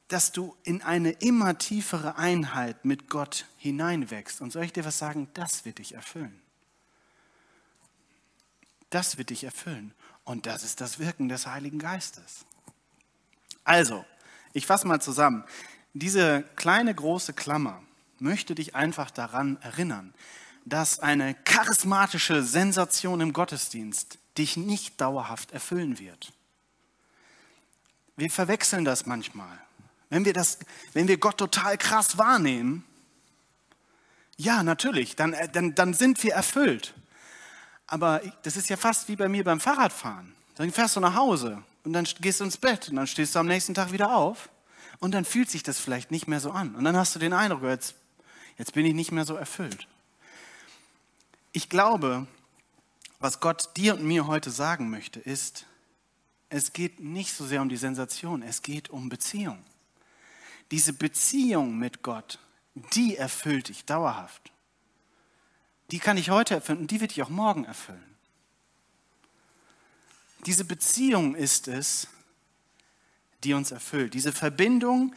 dass 0.08 0.32
du 0.32 0.56
in 0.63 0.82
eine 0.82 1.12
immer 1.12 1.58
tiefere 1.58 2.18
Einheit 2.18 2.86
mit 2.86 3.10
Gott 3.10 3.46
hineinwächst. 3.58 4.41
Und 4.41 4.52
soll 4.52 4.63
ich 4.63 4.74
dir 4.74 4.86
was 4.86 5.00
sagen? 5.00 5.30
Das 5.34 5.65
wird 5.65 5.80
dich 5.80 5.94
erfüllen. 5.94 6.39
Das 8.91 9.18
wird 9.18 9.32
dich 9.32 9.44
erfüllen. 9.44 9.94
Und 10.25 10.47
das 10.47 10.63
ist 10.63 10.81
das 10.81 10.99
Wirken 10.99 11.29
des 11.29 11.47
Heiligen 11.47 11.79
Geistes. 11.79 12.45
Also, 13.63 14.03
ich 14.53 14.65
fasse 14.65 14.88
mal 14.88 15.01
zusammen. 15.01 15.43
Diese 15.93 16.43
kleine 16.55 16.93
große 16.93 17.33
Klammer 17.33 17.81
möchte 18.19 18.55
dich 18.55 18.75
einfach 18.75 19.11
daran 19.11 19.57
erinnern, 19.61 20.13
dass 20.65 20.99
eine 20.99 21.35
charismatische 21.35 22.43
Sensation 22.43 23.21
im 23.21 23.33
Gottesdienst 23.33 24.17
dich 24.38 24.57
nicht 24.57 24.99
dauerhaft 24.99 25.51
erfüllen 25.51 25.99
wird. 25.99 26.33
Wir 28.17 28.29
verwechseln 28.29 28.83
das 28.83 29.05
manchmal. 29.05 29.59
Wenn 30.09 30.25
wir, 30.25 30.33
das, 30.33 30.59
wenn 30.93 31.07
wir 31.07 31.17
Gott 31.17 31.38
total 31.38 31.77
krass 31.77 32.17
wahrnehmen, 32.17 32.83
ja, 34.38 34.63
natürlich, 34.63 35.15
dann, 35.15 35.33
äh, 35.33 35.49
dann, 35.49 35.75
dann 35.75 35.93
sind 35.93 36.21
wir 36.23 36.33
erfüllt. 36.33 36.93
Aber 37.88 38.21
das 38.43 38.58
ist 38.58 38.69
ja 38.69 38.78
fast 38.78 39.08
wie 39.08 39.15
bei 39.15 39.30
mir 39.30 39.43
beim 39.43 39.60
Fahrradfahren. 39.60 40.36
Dann 40.56 40.71
fährst 40.71 40.95
du 40.95 41.00
nach 41.00 41.15
Hause 41.15 41.62
und 41.84 41.93
dann 41.93 42.08
gehst 42.19 42.39
du 42.39 42.45
ins 42.45 42.58
Bett 42.58 42.89
und 42.89 42.95
dann 42.95 43.08
stehst 43.08 43.36
du 43.36 43.39
am 43.39 43.48
nächsten 43.48 43.74
Tag 43.74 43.91
wieder 43.91 44.15
auf 44.15 44.50
und 45.00 45.13
dann 45.13 45.26
fühlt 45.26 45.50
sich 45.50 45.63
das 45.63 45.80
vielleicht 45.80 46.12
nicht 46.12 46.28
mehr 46.28 46.39
so 46.39 46.52
an. 46.52 46.76
Und 46.76 46.84
dann 46.84 46.95
hast 46.95 47.13
du 47.13 47.19
den 47.19 47.34
Eindruck, 47.34 47.63
jetzt, 47.63 47.95
jetzt 48.58 48.74
bin 48.74 48.86
ich 48.86 48.93
nicht 48.93 49.12
mehr 49.12 49.26
so 49.26 49.36
erfüllt. 49.36 49.88
Ich 51.52 51.69
glaube, 51.69 52.28
was 53.19 53.39
Gott 53.39 53.76
dir 53.78 53.95
und 53.95 54.04
mir 54.04 54.28
heute 54.28 54.50
sagen 54.50 54.89
möchte, 54.89 55.19
ist, 55.19 55.65
es 56.50 56.74
geht 56.74 57.00
nicht 57.00 57.34
so 57.34 57.45
sehr 57.45 57.62
um 57.62 57.69
die 57.69 57.78
Sensation, 57.78 58.41
es 58.41 58.62
geht 58.62 58.89
um 58.89 59.10
Beziehung. 59.10 59.63
Diese 60.71 60.93
Beziehung 60.93 61.78
mit 61.78 62.02
Gott, 62.02 62.39
die 62.93 63.17
erfüllt 63.17 63.69
dich 63.69 63.86
dauerhaft 63.86 64.52
die 65.91 66.00
kann 66.00 66.17
ich 66.17 66.30
heute 66.30 66.56
erfüllen 66.56 66.80
und 66.80 66.91
die 66.91 67.02
wird 67.02 67.12
dich 67.12 67.21
auch 67.21 67.30
morgen 67.30 67.65
erfüllen. 67.65 68.04
Diese 70.45 70.65
Beziehung 70.65 71.36
ist 71.36 71.67
es, 71.67 72.08
die 73.43 73.54
uns 73.54 73.71
erfüllt. 73.71 74.13
Diese 74.13 74.32
Verbindung 74.32 75.15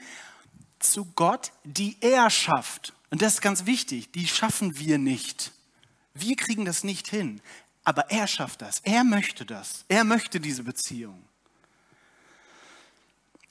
zu 0.78 1.07
Gott, 1.14 1.52
die 1.64 1.96
er 2.00 2.31
schafft. 2.31 2.94
Und 3.11 3.22
das 3.22 3.35
ist 3.35 3.40
ganz 3.40 3.66
wichtig, 3.66 4.11
die 4.12 4.26
schaffen 4.26 4.78
wir 4.78 4.98
nicht. 4.98 5.52
Wir 6.14 6.37
kriegen 6.37 6.64
das 6.64 6.85
nicht 6.85 7.09
hin. 7.09 7.40
Aber 7.85 8.11
er 8.11 8.26
schafft 8.26 8.61
das. 8.61 8.81
Er 8.81 9.04
möchte 9.04 9.46
das. 9.46 9.85
Er 9.88 10.04
möchte 10.04 10.40
diese 10.40 10.62
Beziehung. 10.62 11.22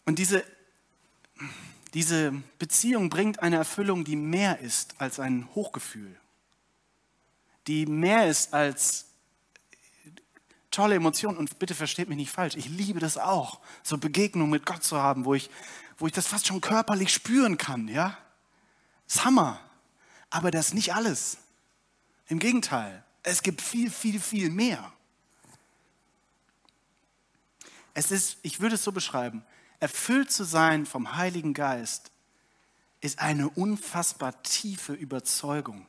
Und 0.06 0.20
diese, 0.20 0.44
diese 1.96 2.32
Beziehung 2.60 3.10
bringt 3.10 3.40
eine 3.40 3.56
Erfüllung, 3.56 4.04
die 4.04 4.16
mehr 4.16 4.60
ist 4.60 4.96
als 5.00 5.20
ein 5.20 5.48
Hochgefühl 5.56 6.16
die 7.68 7.86
mehr 7.86 8.28
ist 8.28 8.54
als 8.54 9.06
tolle 10.72 10.96
Emotionen. 10.96 11.38
Und 11.38 11.60
bitte 11.60 11.76
versteht 11.76 12.08
mich 12.10 12.18
nicht 12.18 12.32
falsch, 12.32 12.56
ich 12.56 12.70
liebe 12.70 13.00
das 13.00 13.18
auch, 13.18 13.60
so 13.84 13.98
Begegnungen 13.98 14.52
mit 14.52 14.66
Gott 14.66 14.84
zu 14.84 14.98
haben, 14.98 15.26
wo 15.26 15.34
ich, 15.34 15.50
wo 15.98 16.08
ich 16.08 16.14
das 16.14 16.28
fast 16.28 16.48
schon 16.48 16.62
körperlich 16.62 17.14
spüren 17.14 17.58
kann. 17.58 17.88
Ja, 17.88 18.18
das 19.06 19.18
ist 19.18 19.26
Hammer. 19.26 19.60
Aber 20.30 20.52
das 20.52 20.70
ist 20.70 20.74
nicht 20.74 20.94
alles. 20.94 21.38
Im 22.28 22.40
Gegenteil, 22.40 23.04
es 23.24 23.42
gibt 23.42 23.62
viel, 23.62 23.90
viel, 23.90 24.20
viel 24.20 24.50
mehr. 24.50 24.92
Es 27.94 28.12
ist, 28.12 28.38
ich 28.42 28.60
würde 28.60 28.76
es 28.76 28.84
so 28.84 28.92
beschreiben, 28.92 29.44
erfüllt 29.80 30.32
zu 30.32 30.44
sein 30.44 30.86
vom 30.86 31.16
Heiligen 31.16 31.54
Geist 31.54 32.12
ist 33.02 33.20
eine 33.20 33.50
unfassbar 33.50 34.42
tiefe 34.44 34.94
Überzeugung, 34.94 35.88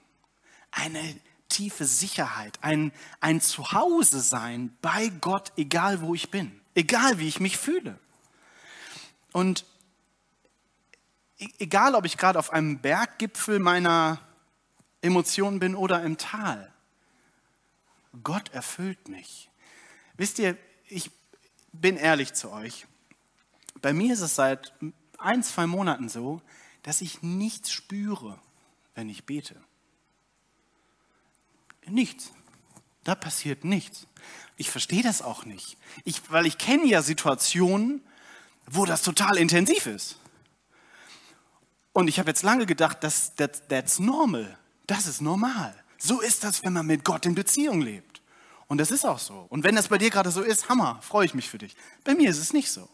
eine 0.71 1.19
tiefe 1.49 1.85
Sicherheit, 1.85 2.59
ein, 2.63 2.93
ein 3.21 3.41
Zuhause 3.41 4.21
sein 4.21 4.77
bei 4.83 5.09
Gott, 5.21 5.53
egal 5.57 6.01
wo 6.01 6.15
ich 6.15 6.31
bin, 6.31 6.61
egal 6.75 7.19
wie 7.19 7.29
ich 7.29 7.41
mich 7.41 7.57
fühle. 7.57 7.99
Und 9.33 9.65
e-, 11.39 11.49
egal, 11.59 11.95
ob 11.95 12.05
ich 12.05 12.17
gerade 12.17 12.39
auf 12.39 12.53
einem 12.53 12.79
Berggipfel 12.81 13.59
meiner 13.59 14.21
Emotionen 15.01 15.59
bin 15.59 15.75
oder 15.75 16.03
im 16.03 16.19
Tal, 16.19 16.73
Gott 18.23 18.53
erfüllt 18.53 19.09
mich. 19.09 19.51
Wisst 20.17 20.39
ihr, 20.39 20.57
ich 20.89 21.11
bin 21.73 21.97
ehrlich 21.97 22.35
zu 22.35 22.51
euch. 22.51 22.87
Bei 23.81 23.93
mir 23.93 24.13
ist 24.13 24.21
es 24.21 24.35
seit 24.35 24.73
ein, 25.19 25.43
zwei 25.43 25.67
Monaten 25.67 26.09
so, 26.09 26.43
dass 26.83 27.01
ich 27.01 27.23
nichts 27.23 27.71
spüre, 27.71 28.39
wenn 28.95 29.09
ich 29.09 29.25
bete. 29.25 29.55
Nichts. 31.91 32.33
Da 33.05 33.15
passiert 33.15 33.65
nichts. 33.65 34.07
Ich 34.57 34.71
verstehe 34.71 35.03
das 35.03 35.23
auch 35.23 35.45
nicht. 35.45 35.79
Ich, 36.05 36.31
weil 36.31 36.47
ich 36.47 36.59
kenne 36.59 36.87
ja 36.87 37.03
Situationen, 37.03 38.03
wo 38.67 38.85
das 38.85 39.03
total 39.03 39.37
intensiv 39.39 39.87
ist. 39.87 40.19
Und 41.93 42.09
ich 42.09 42.19
habe 42.19 42.31
jetzt 42.31 42.43
lange 42.43 42.67
gedacht, 42.67 42.99
das, 43.03 43.35
that, 43.37 43.69
that's 43.69 43.99
normal. 43.99 44.59
Das 44.87 45.07
ist 45.07 45.21
normal. 45.21 45.75
So 45.97 46.21
ist 46.21 46.45
das, 46.45 46.63
wenn 46.65 46.73
man 46.73 46.87
mit 46.87 47.05
Gott 47.05 47.27
in 47.27 47.35
Beziehung 47.35 47.81
lebt. 47.81 48.23
Und 48.67 48.79
das 48.79 48.91
ist 48.91 49.05
auch 49.05 49.19
so. 49.19 49.47
Und 49.49 49.65
wenn 49.65 49.75
das 49.75 49.89
bei 49.89 49.99
dir 49.99 50.11
gerade 50.11 50.31
so 50.31 50.43
ist, 50.43 50.69
Hammer, 50.69 51.01
freue 51.03 51.25
ich 51.25 51.35
mich 51.35 51.49
für 51.49 51.59
dich. 51.59 51.75
Bei 52.05 52.15
mir 52.15 52.31
ist 52.31 52.39
es 52.39 52.53
nicht 52.53 52.71
so. 52.71 52.89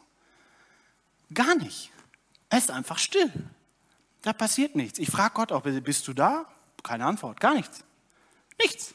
Gar 1.33 1.57
nicht. 1.57 1.90
Es 2.48 2.64
ist 2.64 2.70
einfach 2.70 2.98
still. 2.98 3.33
Da 4.22 4.33
passiert 4.33 4.76
nichts. 4.76 4.98
Ich 4.98 5.11
frage 5.11 5.35
Gott 5.35 5.52
auch, 5.52 5.62
bist 5.62 6.07
du 6.09 6.14
da? 6.14 6.46
Keine 6.83 7.04
Antwort, 7.04 7.40
gar 7.40 7.54
nichts. 7.54 7.85
Nichts. 8.59 8.95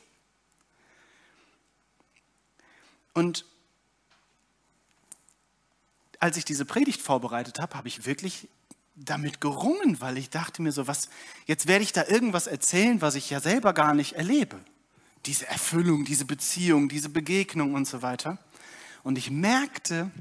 Und 3.14 3.46
als 6.20 6.38
ich 6.38 6.46
diese 6.46 6.66
Predigt 6.66 7.02
vorbereitet 7.02 7.60
habe, 7.60 7.76
habe 7.76 7.88
ich 7.88 8.06
wirklich 8.06 8.48
damit 8.96 9.40
gerungen, 9.40 10.02
weil 10.02 10.18
ich 10.18 10.30
dachte 10.30 10.62
mir 10.62 10.72
so, 10.72 10.88
was, 10.88 11.10
jetzt 11.46 11.68
werde 11.68 11.84
ich 11.84 11.94
da 11.94 12.06
irgendwas 12.06 12.48
erzählen, 12.48 13.02
was 13.02 13.16
ich 13.16 13.30
ja 13.30 13.40
selber 13.40 13.74
gar 13.74 13.94
nicht 13.94 14.14
erlebe. 14.14 14.60
Diese 15.26 15.48
Erfüllung, 15.48 16.06
diese 16.06 16.26
Beziehung, 16.26 16.90
diese 16.90 17.10
Begegnung 17.10 17.74
und 17.74 17.88
so 17.88 18.02
weiter. 18.02 18.38
Und 19.04 19.18
ich 19.18 19.32
merkte, 19.32 20.12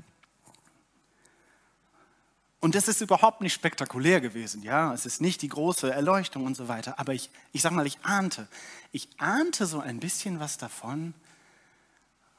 und 2.60 2.74
das 2.74 2.88
ist 2.88 3.00
überhaupt 3.00 3.40
nicht 3.40 3.52
spektakulär 3.52 4.20
gewesen, 4.20 4.62
ja, 4.62 4.92
es 4.92 5.06
ist 5.06 5.20
nicht 5.20 5.42
die 5.42 5.48
große 5.48 5.92
Erleuchtung 5.92 6.44
und 6.44 6.56
so 6.56 6.68
weiter, 6.68 6.98
aber 6.98 7.14
ich, 7.14 7.30
ich 7.52 7.62
sag 7.62 7.72
mal, 7.72 7.86
ich 7.86 7.98
ahnte, 8.02 8.48
ich 8.90 9.08
ahnte 9.18 9.66
so 9.66 9.80
ein 9.80 10.00
bisschen 10.00 10.40
was 10.40 10.58
davon, 10.58 11.14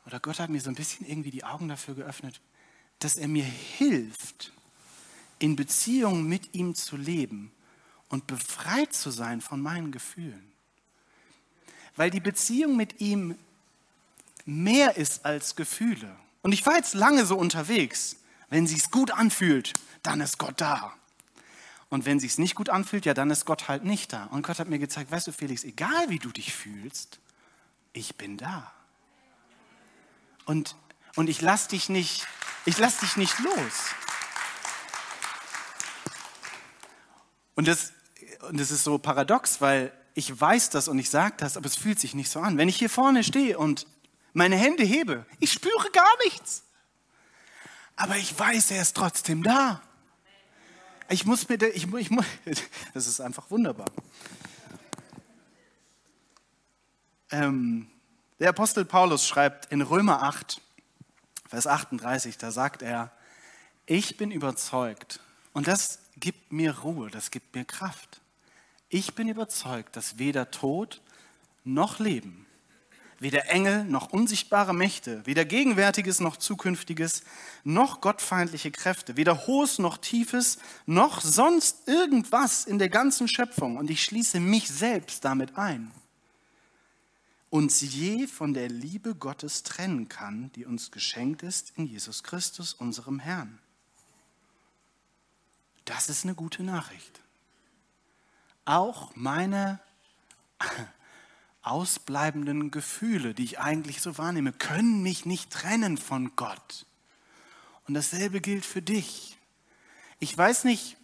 oder 0.05 0.19
Gott 0.19 0.39
hat 0.39 0.49
mir 0.49 0.59
so 0.59 0.69
ein 0.69 0.75
bisschen 0.75 1.05
irgendwie 1.05 1.31
die 1.31 1.43
Augen 1.43 1.69
dafür 1.69 1.95
geöffnet, 1.95 2.41
dass 2.99 3.15
er 3.15 3.27
mir 3.27 3.43
hilft, 3.43 4.51
in 5.37 5.55
Beziehung 5.55 6.23
mit 6.23 6.53
ihm 6.53 6.75
zu 6.75 6.97
leben 6.97 7.51
und 8.09 8.27
befreit 8.27 8.93
zu 8.93 9.11
sein 9.11 9.39
von 9.39 9.61
meinen 9.61 9.91
Gefühlen. 9.91 10.51
Weil 11.95 12.09
die 12.09 12.19
Beziehung 12.19 12.75
mit 12.75 12.99
ihm 12.99 13.35
mehr 14.45 14.97
ist 14.97 15.25
als 15.25 15.55
Gefühle. 15.55 16.13
Und 16.41 16.51
ich 16.51 16.65
war 16.65 16.75
jetzt 16.75 16.93
lange 16.93 17.25
so 17.25 17.37
unterwegs. 17.37 18.17
Wenn 18.49 18.67
sich's 18.67 18.91
gut 18.91 19.11
anfühlt, 19.11 19.73
dann 20.03 20.21
ist 20.21 20.37
Gott 20.37 20.59
da. 20.61 20.93
Und 21.89 22.05
wenn 22.05 22.19
sich's 22.19 22.37
nicht 22.37 22.55
gut 22.55 22.69
anfühlt, 22.69 23.05
ja, 23.05 23.13
dann 23.13 23.31
ist 23.31 23.45
Gott 23.45 23.67
halt 23.67 23.83
nicht 23.83 24.13
da. 24.13 24.25
Und 24.25 24.45
Gott 24.45 24.59
hat 24.59 24.69
mir 24.69 24.79
gezeigt, 24.79 25.11
weißt 25.11 25.27
du, 25.27 25.31
Felix, 25.31 25.63
egal 25.63 26.09
wie 26.09 26.19
du 26.19 26.31
dich 26.31 26.53
fühlst, 26.53 27.19
ich 27.93 28.15
bin 28.15 28.37
da. 28.37 28.71
Und, 30.45 30.75
und 31.15 31.29
ich 31.29 31.41
lass 31.41 31.67
dich 31.67 31.89
nicht, 31.89 32.27
ich 32.65 32.77
lass 32.77 32.99
dich 32.99 33.17
nicht 33.17 33.39
los. 33.39 33.95
Und 37.55 37.67
das, 37.67 37.93
und 38.47 38.59
das 38.59 38.71
ist 38.71 38.83
so 38.83 38.99
paradox, 38.99 39.59
weil 39.59 39.91
ich 40.13 40.39
weiß 40.39 40.69
das 40.69 40.87
und 40.87 40.99
ich 40.99 41.09
sage 41.09 41.35
das, 41.37 41.57
aber 41.57 41.65
es 41.65 41.75
fühlt 41.75 41.99
sich 41.99 42.13
nicht 42.13 42.29
so 42.29 42.39
an. 42.39 42.57
Wenn 42.57 42.69
ich 42.69 42.77
hier 42.77 42.89
vorne 42.89 43.23
stehe 43.23 43.57
und 43.57 43.87
meine 44.33 44.55
Hände 44.55 44.83
hebe, 44.83 45.25
ich 45.39 45.51
spüre 45.51 45.89
gar 45.91 46.17
nichts. 46.23 46.63
Aber 47.95 48.15
ich 48.15 48.37
weiß, 48.37 48.71
er 48.71 48.81
ist 48.81 48.95
trotzdem 48.95 49.43
da. 49.43 49.81
Ich 51.11 51.25
muss 51.25 51.49
mir, 51.49 51.59
ich, 51.73 51.91
ich, 51.91 52.09
das 52.93 53.07
ist 53.07 53.19
einfach 53.19 53.49
wunderbar. 53.49 53.87
Ähm, 57.31 57.89
der 58.39 58.49
Apostel 58.49 58.85
Paulus 58.85 59.27
schreibt 59.27 59.71
in 59.71 59.81
Römer 59.81 60.21
8, 60.21 60.61
Vers 61.47 61.65
38, 61.65 62.37
da 62.37 62.51
sagt 62.51 62.83
er, 62.83 63.11
ich 63.87 64.17
bin 64.17 64.29
überzeugt, 64.29 65.19
und 65.53 65.67
das 65.67 65.99
gibt 66.17 66.51
mir 66.51 66.77
Ruhe, 66.79 67.09
das 67.09 67.31
gibt 67.31 67.55
mir 67.55 67.65
Kraft. 67.65 68.21
Ich 68.87 69.15
bin 69.15 69.27
überzeugt, 69.27 69.95
dass 69.95 70.19
weder 70.19 70.51
Tod 70.51 71.01
noch 71.63 71.97
Leben, 71.97 72.45
weder 73.19 73.49
Engel 73.49 73.83
noch 73.83 74.11
unsichtbare 74.11 74.73
Mächte, 74.73 75.25
weder 75.25 75.45
Gegenwärtiges 75.45 76.19
noch 76.19 76.37
Zukünftiges, 76.37 77.23
noch 77.63 78.01
gottfeindliche 78.01 78.71
Kräfte, 78.71 79.17
weder 79.17 79.45
Hohes 79.47 79.79
noch 79.79 79.97
Tiefes, 79.97 80.57
noch 80.85 81.21
sonst 81.21 81.87
irgendwas 81.87 82.65
in 82.65 82.79
der 82.79 82.89
ganzen 82.89 83.27
Schöpfung, 83.27 83.77
und 83.77 83.89
ich 83.89 84.03
schließe 84.03 84.39
mich 84.39 84.69
selbst 84.69 85.25
damit 85.25 85.57
ein, 85.57 85.91
uns 87.49 87.81
je 87.81 88.27
von 88.27 88.53
der 88.53 88.69
Liebe 88.69 89.15
Gottes 89.15 89.63
trennen 89.63 90.07
kann, 90.07 90.51
die 90.55 90.65
uns 90.65 90.91
geschenkt 90.91 91.43
ist 91.43 91.73
in 91.75 91.85
Jesus 91.85 92.23
Christus, 92.23 92.73
unserem 92.73 93.19
Herrn. 93.19 93.59
Das 95.85 96.07
ist 96.07 96.23
eine 96.23 96.35
gute 96.35 96.63
Nachricht. 96.63 97.21
Auch 98.65 99.11
meine 99.15 99.79
ausbleibenden 101.61 102.71
Gefühle, 102.71 103.33
die 103.33 103.43
ich 103.43 103.59
eigentlich 103.59 104.01
so 104.01 104.17
wahrnehme, 104.17 104.53
können 104.53 105.01
mich 105.01 105.25
nicht 105.25 105.51
trennen 105.51 105.97
von 105.97 106.35
Gott. 106.35 106.85
Und 107.87 107.93
dasselbe 107.93 108.41
gilt 108.41 108.65
für 108.65 108.81
dich. 108.81 109.37
Ich 110.19 110.37
weiß 110.37 110.63
nicht, 110.63 110.97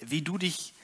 wie 0.00 0.22
du 0.22 0.38
dich 0.38 0.74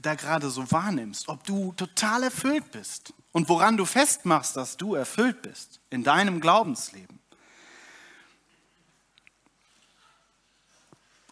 da 0.00 0.14
gerade 0.14 0.50
so 0.50 0.70
wahrnimmst, 0.70 1.28
ob 1.28 1.44
du 1.44 1.72
total 1.72 2.24
erfüllt 2.24 2.70
bist 2.72 3.14
und 3.32 3.48
woran 3.48 3.76
du 3.76 3.84
festmachst, 3.84 4.56
dass 4.56 4.76
du 4.76 4.94
erfüllt 4.94 5.42
bist 5.42 5.80
in 5.90 6.04
deinem 6.04 6.40
Glaubensleben. 6.40 7.20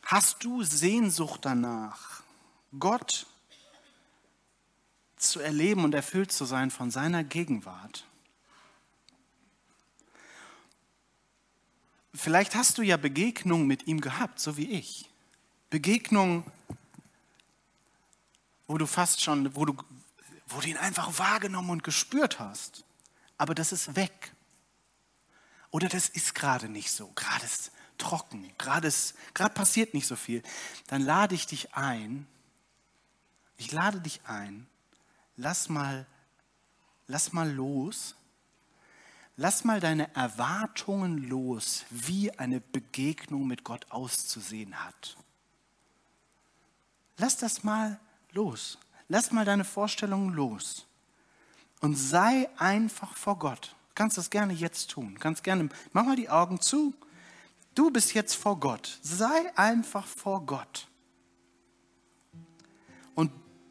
Hast 0.05 0.45
du 0.45 0.63
Sehnsucht 0.63 1.45
danach, 1.45 2.23
Gott 2.79 3.27
zu 5.23 5.41
erleben 5.41 5.85
und 5.85 5.95
erfüllt 5.95 6.33
zu 6.33 6.45
sein 6.45 6.71
von 6.71 6.91
seiner 6.91 7.25
Gegenwart? 7.25 8.07
Vielleicht 12.15 12.55
hast 12.55 12.79
du 12.79 12.83
ja 12.83 12.97
Begegnungen 12.97 13.67
mit 13.67 13.87
ihm 13.87 14.01
gehabt, 14.01 14.39
so 14.39 14.57
wie 14.57 14.71
ich. 14.71 15.09
Begegnungen, 15.71 16.45
wo 18.67 18.77
du 18.77 18.87
fast 18.87 19.23
schon, 19.23 19.55
wo 19.57 19.65
du, 19.65 19.75
wo 20.47 20.61
du 20.61 20.69
ihn 20.69 20.77
einfach 20.77 21.19
wahrgenommen 21.19 21.71
und 21.71 21.85
gespürt 21.85 22.39
hast. 22.39 22.85
Aber 23.39 23.55
das 23.55 23.73
ist 23.73 23.97
weg. 23.97 24.35
Oder 25.71 25.89
das 25.89 26.11
ist 26.11 26.35
gerade 26.35 26.69
nicht 26.69 26.91
so. 26.91 27.11
Gerade 27.15 27.47
ist 27.47 27.73
trocken, 28.03 28.51
gerade 28.59 29.55
passiert 29.55 29.95
nicht 29.95 30.07
so 30.07 30.17
viel, 30.17 30.43
dann 30.89 31.03
lade 31.03 31.35
ich 31.35 31.47
dich 31.47 31.75
ein, 31.75 32.27
ich 33.57 33.71
lade 33.73 34.01
dich 34.01 34.21
ein, 34.25 34.67
lass 35.37 35.69
mal, 35.69 36.07
lass 37.07 37.33
mal 37.33 37.51
los, 37.51 38.15
lass 39.37 39.65
mal 39.65 39.81
deine 39.81 40.15
Erwartungen 40.15 41.29
los, 41.29 41.85
wie 41.91 42.37
eine 42.39 42.61
Begegnung 42.61 43.47
mit 43.47 43.65
Gott 43.65 43.87
auszusehen 43.91 44.85
hat. 44.85 45.17
Lass 47.19 47.37
das 47.37 47.63
mal 47.63 48.01
los, 48.33 48.79
lass 49.09 49.33
mal 49.33 49.45
deine 49.45 49.65
Vorstellungen 49.65 50.35
los 50.35 50.87
und 51.81 51.97
sei 51.97 52.49
einfach 52.57 53.17
vor 53.17 53.39
Gott. 53.39 53.75
Du 53.89 53.95
kannst 53.95 54.17
das 54.17 54.31
gerne 54.31 54.55
jetzt 54.55 54.91
tun. 54.91 55.19
Du 55.21 55.35
gerne, 55.43 55.69
mach 55.93 56.05
mal 56.05 56.17
die 56.17 56.31
Augen 56.31 56.61
zu 56.61 56.95
Du 57.75 57.91
bist 57.91 58.13
jetzt 58.15 58.35
vor 58.35 58.59
Gott. 58.61 58.99
Sei 59.03 59.57
einfach 59.57 60.07
vor 60.07 60.45
Gott. 60.45 60.89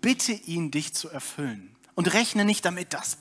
Bitte 0.01 0.33
ihn, 0.33 0.71
dich 0.71 0.93
zu 0.93 1.09
erfüllen. 1.09 1.75
Und 1.95 2.13
rechne 2.13 2.45
nicht 2.45 2.65
damit, 2.65 2.93
dass 2.93 3.17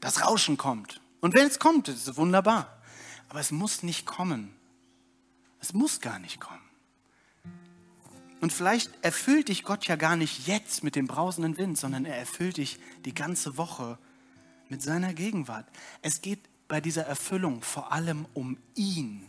das 0.00 0.24
Rauschen 0.24 0.56
kommt. 0.56 1.00
Und 1.20 1.34
wenn 1.34 1.46
es 1.46 1.58
kommt, 1.58 1.88
ist 1.88 2.06
es 2.06 2.16
wunderbar. 2.16 2.80
Aber 3.28 3.40
es 3.40 3.50
muss 3.50 3.82
nicht 3.82 4.06
kommen. 4.06 4.54
Es 5.60 5.74
muss 5.74 6.00
gar 6.00 6.18
nicht 6.18 6.40
kommen. 6.40 6.60
Und 8.40 8.52
vielleicht 8.52 8.90
erfüllt 9.02 9.48
dich 9.48 9.64
Gott 9.64 9.86
ja 9.88 9.96
gar 9.96 10.16
nicht 10.16 10.46
jetzt 10.46 10.84
mit 10.84 10.94
dem 10.94 11.08
brausenden 11.08 11.56
Wind, 11.56 11.76
sondern 11.76 12.04
er 12.04 12.16
erfüllt 12.16 12.58
dich 12.58 12.78
die 13.04 13.14
ganze 13.14 13.56
Woche 13.56 13.98
mit 14.68 14.80
seiner 14.80 15.12
Gegenwart. 15.12 15.66
Es 16.02 16.20
geht 16.20 16.40
bei 16.68 16.80
dieser 16.80 17.04
Erfüllung 17.04 17.62
vor 17.62 17.92
allem 17.92 18.26
um 18.34 18.58
ihn, 18.74 19.26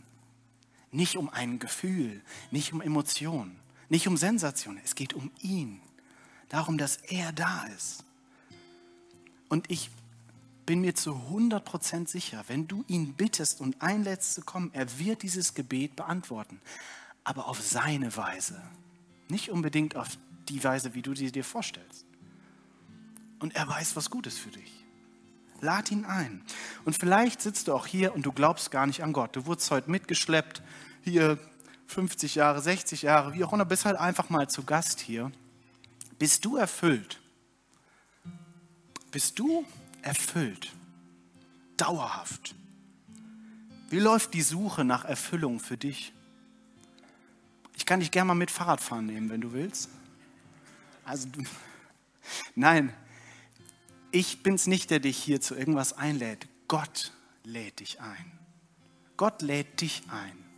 nicht 0.92 1.18
um 1.18 1.30
ein 1.30 1.58
Gefühl, 1.58 2.22
nicht 2.52 2.74
um 2.74 2.82
Emotionen, 2.82 3.60
nicht 3.90 4.08
um 4.08 4.18
Sensation. 4.18 4.80
Es 4.84 4.96
geht 4.96 5.14
um 5.14 5.32
ihn, 5.42 5.82
darum, 6.48 6.78
dass 6.78 6.98
er 6.98 7.32
da 7.32 7.66
ist. 7.76 8.06
Und 9.50 9.70
ich 9.70 9.90
bin 10.66 10.82
mir 10.82 10.94
zu 10.94 11.14
100% 11.32 12.08
sicher, 12.08 12.44
wenn 12.48 12.68
du 12.68 12.84
ihn 12.88 13.14
bittest 13.16 13.60
und 13.60 13.82
einlädst 13.82 14.36
zu 14.36 14.42
kommen, 14.42 14.70
er 14.74 15.00
wird 15.00 15.24
dieses 15.24 15.56
Gebet 15.56 15.96
beantworten, 15.96 16.62
aber 17.24 17.48
auf 17.48 17.60
seine 17.60 18.16
Weise, 18.16 18.62
nicht 19.28 19.50
unbedingt 19.50 19.96
auf 19.96 20.10
die 20.48 20.64
Weise, 20.64 20.94
wie 20.94 21.02
du 21.02 21.16
sie 21.16 21.32
dir 21.32 21.44
vorstellst. 21.44 22.06
Und 23.40 23.56
er 23.56 23.68
weiß, 23.68 23.96
was 23.96 24.12
gut 24.12 24.28
ist 24.28 24.38
für 24.38 24.52
dich. 24.52 24.86
Lad 25.62 25.92
ihn 25.92 26.06
ein. 26.06 26.44
Und 26.86 26.96
vielleicht 26.98 27.42
sitzt 27.42 27.68
du 27.68 27.74
auch 27.74 27.88
hier 27.88 28.14
und 28.14 28.26
du 28.26 28.32
glaubst 28.32 28.70
gar 28.70 28.86
nicht 28.86 29.04
an 29.04 29.12
Gott. 29.12 29.36
Du 29.36 29.46
wurdest 29.46 29.72
heute 29.72 29.90
mitgeschleppt, 29.90 30.62
hier 31.04 31.40
50 31.90 32.36
Jahre, 32.36 32.62
60 32.62 33.02
Jahre, 33.02 33.34
wie 33.34 33.44
auch 33.44 33.52
immer, 33.52 33.66
bist 33.66 33.86
halt 33.86 33.98
einfach 33.98 34.30
mal 34.30 34.48
zu 34.48 34.64
Gast 34.64 35.00
hier. 35.00 35.32
Bist 36.20 36.46
du 36.46 36.56
erfüllt? 36.56 37.20
Bist 39.12 39.40
du 39.40 39.66
erfüllt? 40.04 40.72
Dauerhaft? 41.78 42.54
Wie 43.90 43.98
läuft 43.98 44.36
die 44.36 44.44
Suche 44.44 44.86
nach 44.86 45.04
Erfüllung 45.04 45.60
für 45.60 45.78
dich? 45.78 46.14
Ich 47.76 47.88
kann 47.88 48.02
dich 48.02 48.12
gerne 48.12 48.28
mal 48.28 48.34
mit 48.36 48.52
Fahrradfahren 48.52 49.08
nehmen, 49.08 49.32
wenn 49.32 49.42
du 49.42 49.54
willst. 49.54 49.90
Also, 51.06 51.28
nein, 52.56 52.94
ich 54.12 54.44
bin 54.44 54.54
es 54.54 54.68
nicht, 54.68 54.92
der 54.92 55.00
dich 55.00 55.18
hier 55.18 55.42
zu 55.42 55.56
irgendwas 55.56 55.94
einlädt. 55.94 56.48
Gott 56.68 57.14
lädt 57.44 57.80
dich 57.80 58.00
ein. 58.00 58.32
Gott 59.18 59.42
lädt 59.42 59.82
dich 59.82 60.04
ein. 60.10 60.49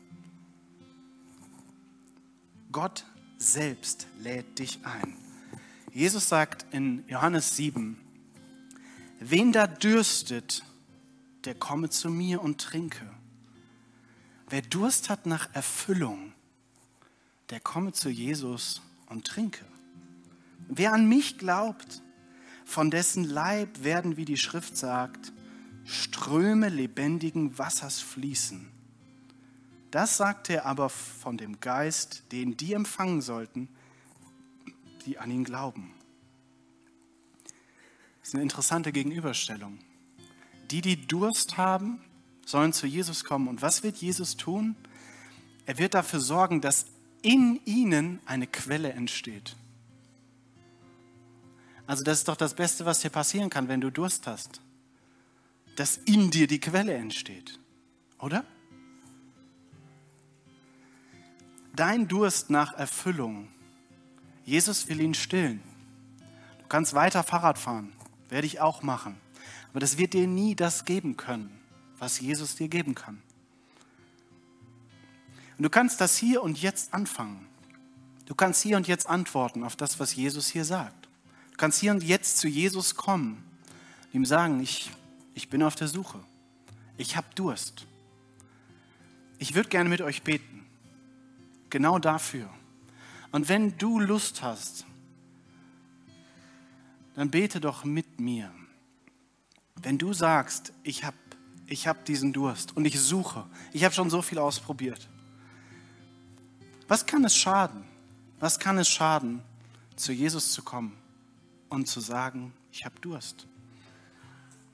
Gott 2.72 3.06
selbst 3.38 4.08
lädt 4.20 4.60
dich 4.60 4.80
ein. 4.84 5.16
Jesus 5.92 6.30
sagt 6.30 6.66
in 6.74 7.04
Johannes 7.08 7.56
7, 7.58 7.98
wen 9.20 9.52
da 9.52 9.68
dürstet, 9.68 10.64
der 11.44 11.56
komme 11.56 11.90
zu 11.90 12.10
mir 12.10 12.42
und 12.42 12.62
trinke. 12.62 13.06
Wer 14.50 14.62
Durst 14.62 15.10
hat 15.10 15.26
nach 15.26 15.54
Erfüllung, 15.54 16.34
der 17.50 17.60
komme 17.60 17.92
zu 17.94 18.10
Jesus 18.10 18.82
und 19.08 19.26
trinke. 19.26 19.66
Wer 20.70 20.94
an 20.94 21.10
mich 21.10 21.38
glaubt, 21.38 22.02
von 22.64 22.90
dessen 22.90 23.26
Leib 23.26 23.84
werden, 23.84 24.16
wie 24.16 24.26
die 24.26 24.38
Schrift 24.38 24.78
sagt, 24.78 25.34
Ströme 25.84 26.70
lebendigen 26.70 27.58
Wassers 27.58 28.00
fließen. 28.00 28.70
Das 29.92 30.16
sagt 30.16 30.50
er 30.50 30.66
aber 30.66 30.90
von 30.90 31.38
dem 31.38 31.60
Geist, 31.60 32.24
den 32.32 32.56
die 32.56 32.74
empfangen 32.74 33.22
sollten, 33.22 33.68
die 35.06 35.18
an 35.18 35.30
ihn 35.30 35.44
glauben. 35.44 35.94
Das 38.22 38.30
ist 38.30 38.36
eine 38.36 38.44
interessante 38.44 38.94
Gegenüberstellung. 38.94 39.80
Die, 40.70 40.82
die 40.82 41.06
Durst 41.08 41.58
haben, 41.58 42.02
sollen 42.46 42.72
zu 42.72 42.88
Jesus 42.88 43.26
kommen. 43.26 43.50
Und 43.50 43.62
was 43.62 43.84
wird 43.84 43.98
Jesus 43.98 44.38
tun? 44.38 44.76
Er 45.66 45.78
wird 45.78 45.94
dafür 45.94 46.22
sorgen, 46.22 46.62
dass 46.62 46.86
in 47.22 47.60
ihnen 47.66 48.20
eine 48.26 48.48
Quelle 48.48 48.94
entsteht. 48.94 49.58
Also 51.86 52.04
das 52.04 52.20
ist 52.20 52.28
doch 52.30 52.38
das 52.38 52.54
Beste, 52.54 52.86
was 52.86 53.02
dir 53.02 53.10
passieren 53.10 53.50
kann, 53.50 53.68
wenn 53.68 53.82
du 53.82 53.92
Durst 53.92 54.26
hast. 54.26 54.62
Dass 55.76 55.98
in 55.98 56.32
dir 56.32 56.48
die 56.48 56.60
Quelle 56.60 56.94
entsteht. 56.94 57.60
Oder? 58.18 58.46
Dein 61.76 62.08
Durst 62.08 62.50
nach 62.50 62.74
Erfüllung. 62.74 63.48
Jesus 64.44 64.88
will 64.88 65.00
ihn 65.00 65.14
stillen. 65.14 65.62
Du 66.60 66.68
kannst 66.68 66.94
weiter 66.94 67.24
Fahrrad 67.24 67.58
fahren. 67.58 67.94
Werde 68.30 68.48
ich 68.48 68.60
auch 68.60 68.82
machen. 68.82 69.16
Aber 69.72 69.80
das 69.80 69.98
wird 69.98 70.14
dir 70.14 70.28
nie 70.28 70.56
das 70.56 70.86
geben 70.86 71.16
können, 71.16 71.60
was 71.98 72.20
Jesus 72.20 72.56
dir 72.56 72.68
geben 72.68 72.96
kann. 72.96 73.22
Und 75.58 75.64
du 75.64 75.70
kannst 75.70 76.02
das 76.02 76.18
hier 76.18 76.44
und 76.44 76.62
jetzt 76.62 76.94
anfangen. 76.94 77.48
Du 78.26 78.36
kannst 78.36 78.62
hier 78.62 78.78
und 78.78 78.88
jetzt 78.88 79.08
antworten 79.08 79.64
auf 79.64 79.76
das, 79.76 80.00
was 80.00 80.16
Jesus 80.16 80.48
hier 80.48 80.66
sagt. 80.66 81.08
Du 81.52 81.58
kannst 81.58 81.80
hier 81.80 81.92
und 81.92 82.04
jetzt 82.04 82.38
zu 82.38 82.48
Jesus 82.48 82.96
kommen 82.96 83.44
und 84.06 84.16
ihm 84.16 84.26
sagen, 84.26 84.60
ich, 84.62 84.92
ich 85.36 85.50
bin 85.50 85.64
auf 85.64 85.76
der 85.76 85.88
Suche. 85.88 86.20
Ich 86.98 87.16
habe 87.16 87.28
Durst. 87.36 87.86
Ich 89.38 89.54
würde 89.54 89.70
gerne 89.70 89.90
mit 89.90 90.02
euch 90.02 90.24
beten. 90.24 90.61
Genau 91.72 91.98
dafür. 91.98 92.48
Und 93.32 93.50
wenn 93.50 93.78
du 93.78 94.00
Lust 94.00 94.44
hast, 94.44 94.86
dann 97.16 97.32
bete 97.32 97.60
doch 97.60 97.84
mit 97.84 98.20
mir. 98.20 98.52
Wenn 99.82 99.98
du 99.98 100.14
sagst, 100.14 100.74
ich 100.84 101.04
habe 101.04 101.18
ich 101.66 101.88
hab 101.88 102.04
diesen 102.04 102.34
Durst 102.34 102.76
und 102.76 102.84
ich 102.84 103.00
suche, 103.00 103.46
ich 103.72 103.86
habe 103.86 103.96
schon 103.96 104.10
so 104.10 104.22
viel 104.22 104.38
ausprobiert, 104.38 105.10
was 106.90 107.06
kann 107.06 107.24
es 107.24 107.36
schaden? 107.36 107.86
Was 108.42 108.60
kann 108.60 108.78
es 108.78 108.90
schaden, 108.90 109.42
zu 109.96 110.12
Jesus 110.12 110.52
zu 110.52 110.64
kommen 110.64 110.98
und 111.70 111.88
zu 111.88 112.02
sagen, 112.02 112.54
ich 112.74 112.84
habe 112.84 113.00
Durst? 113.00 113.48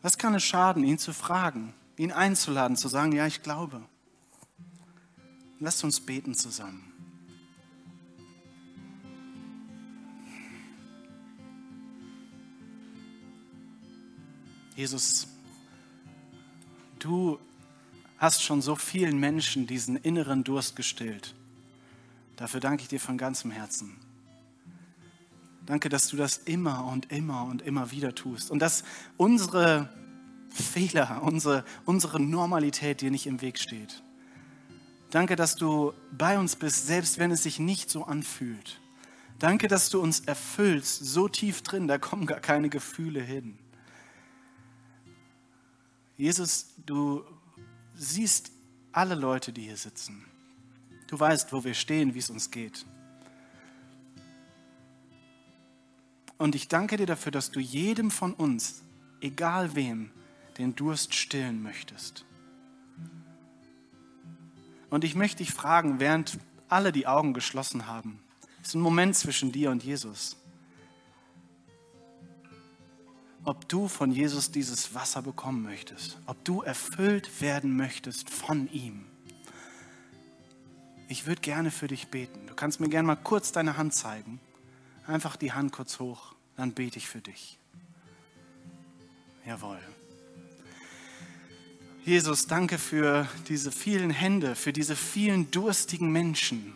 Was 0.01 0.17
kann 0.17 0.33
es 0.33 0.43
schaden, 0.43 0.83
ihn 0.83 0.97
zu 0.97 1.13
fragen, 1.13 1.75
ihn 1.95 2.11
einzuladen, 2.11 2.75
zu 2.75 2.87
sagen, 2.87 3.11
ja, 3.11 3.27
ich 3.27 3.43
glaube? 3.43 3.83
Lasst 5.59 5.83
uns 5.83 5.99
beten 5.99 6.35
zusammen. 6.35 6.93
Jesus, 14.75 15.27
du 16.99 17.39
hast 18.19 18.43
schon 18.43 18.61
so 18.61 18.75
vielen 18.75 19.19
Menschen 19.19 19.65
diesen 19.65 19.97
inneren 19.97 20.43
Durst 20.43 20.75
gestillt. 20.75 21.33
Dafür 22.35 22.59
danke 22.59 22.83
ich 22.83 22.87
dir 22.87 22.99
von 22.99 23.17
ganzem 23.17 23.49
Herzen. 23.49 23.97
Danke, 25.65 25.89
dass 25.89 26.07
du 26.07 26.15
das 26.15 26.37
immer 26.37 26.85
und 26.85 27.11
immer 27.11 27.45
und 27.45 27.63
immer 27.63 27.89
wieder 27.91 28.13
tust 28.13 28.51
und 28.51 28.59
dass 28.59 28.83
unsere 29.17 29.89
Fehler, 30.51 31.23
unsere, 31.23 31.65
unsere 31.85 32.19
Normalität 32.19 33.01
dir 33.01 33.09
nicht 33.09 33.25
im 33.25 33.41
Weg 33.41 33.57
steht. 33.57 34.03
Danke, 35.09 35.35
dass 35.35 35.55
du 35.55 35.93
bei 36.11 36.37
uns 36.37 36.55
bist, 36.55 36.87
selbst 36.87 37.17
wenn 37.17 37.31
es 37.31 37.43
sich 37.43 37.59
nicht 37.59 37.89
so 37.89 38.03
anfühlt. 38.05 38.81
Danke, 39.39 39.67
dass 39.67 39.89
du 39.89 40.01
uns 40.01 40.21
erfüllst, 40.21 41.05
so 41.05 41.27
tief 41.27 41.61
drin, 41.61 41.87
da 41.87 41.97
kommen 41.97 42.25
gar 42.25 42.39
keine 42.39 42.69
Gefühle 42.69 43.21
hin. 43.21 43.57
Jesus, 46.17 46.73
du 46.85 47.23
siehst 47.95 48.51
alle 48.91 49.15
Leute, 49.15 49.53
die 49.53 49.61
hier 49.61 49.77
sitzen. 49.77 50.25
Du 51.07 51.19
weißt, 51.19 51.53
wo 51.53 51.63
wir 51.63 51.75
stehen, 51.75 52.15
wie 52.15 52.19
es 52.19 52.29
uns 52.29 52.51
geht. 52.51 52.85
Und 56.37 56.55
ich 56.55 56.67
danke 56.67 56.97
dir 56.97 57.05
dafür, 57.05 57.31
dass 57.31 57.51
du 57.51 57.59
jedem 57.59 58.11
von 58.11 58.33
uns, 58.33 58.83
egal 59.21 59.75
wem, 59.75 60.11
den 60.57 60.75
Durst 60.75 61.13
stillen 61.13 61.61
möchtest. 61.61 62.26
Und 64.89 65.03
ich 65.03 65.15
möchte 65.15 65.37
dich 65.37 65.51
fragen, 65.51 65.99
während 65.99 66.37
alle 66.69 66.91
die 66.91 67.07
Augen 67.07 67.33
geschlossen 67.33 67.87
haben, 67.87 68.19
ist 68.61 68.75
ein 68.75 68.81
Moment 68.81 69.15
zwischen 69.15 69.51
dir 69.51 69.71
und 69.71 69.83
Jesus, 69.83 70.37
ob 73.43 73.67
du 73.69 73.87
von 73.87 74.11
Jesus 74.11 74.51
dieses 74.51 74.93
Wasser 74.93 75.21
bekommen 75.21 75.63
möchtest, 75.63 76.17
ob 76.25 76.43
du 76.43 76.61
erfüllt 76.61 77.41
werden 77.41 77.75
möchtest 77.77 78.29
von 78.29 78.69
ihm 78.71 79.05
ich 81.07 81.25
würde 81.25 81.41
gerne 81.41 81.71
für 81.71 81.87
dich 81.87 82.09
beten. 82.09 82.47
Du 82.47 82.55
kannst 82.55 82.79
mir 82.79 82.89
gerne 82.89 83.07
mal 83.07 83.15
kurz 83.15 83.51
deine 83.51 83.77
Hand 83.77 83.93
zeigen. 83.93 84.39
Einfach 85.05 85.37
die 85.37 85.53
Hand 85.53 85.71
kurz 85.71 85.99
hoch, 85.99 86.35
dann 86.57 86.73
bete 86.73 86.97
ich 86.97 87.07
für 87.07 87.21
dich. 87.21 87.57
Jawohl. 89.45 89.79
Jesus, 92.07 92.47
danke 92.47 92.77
für 92.77 93.27
diese 93.49 93.69
vielen 93.69 94.11
Hände, 94.11 94.55
für 94.55 94.71
diese 94.71 94.95
vielen 94.95 95.51
durstigen 95.51 96.09
Menschen. 96.09 96.73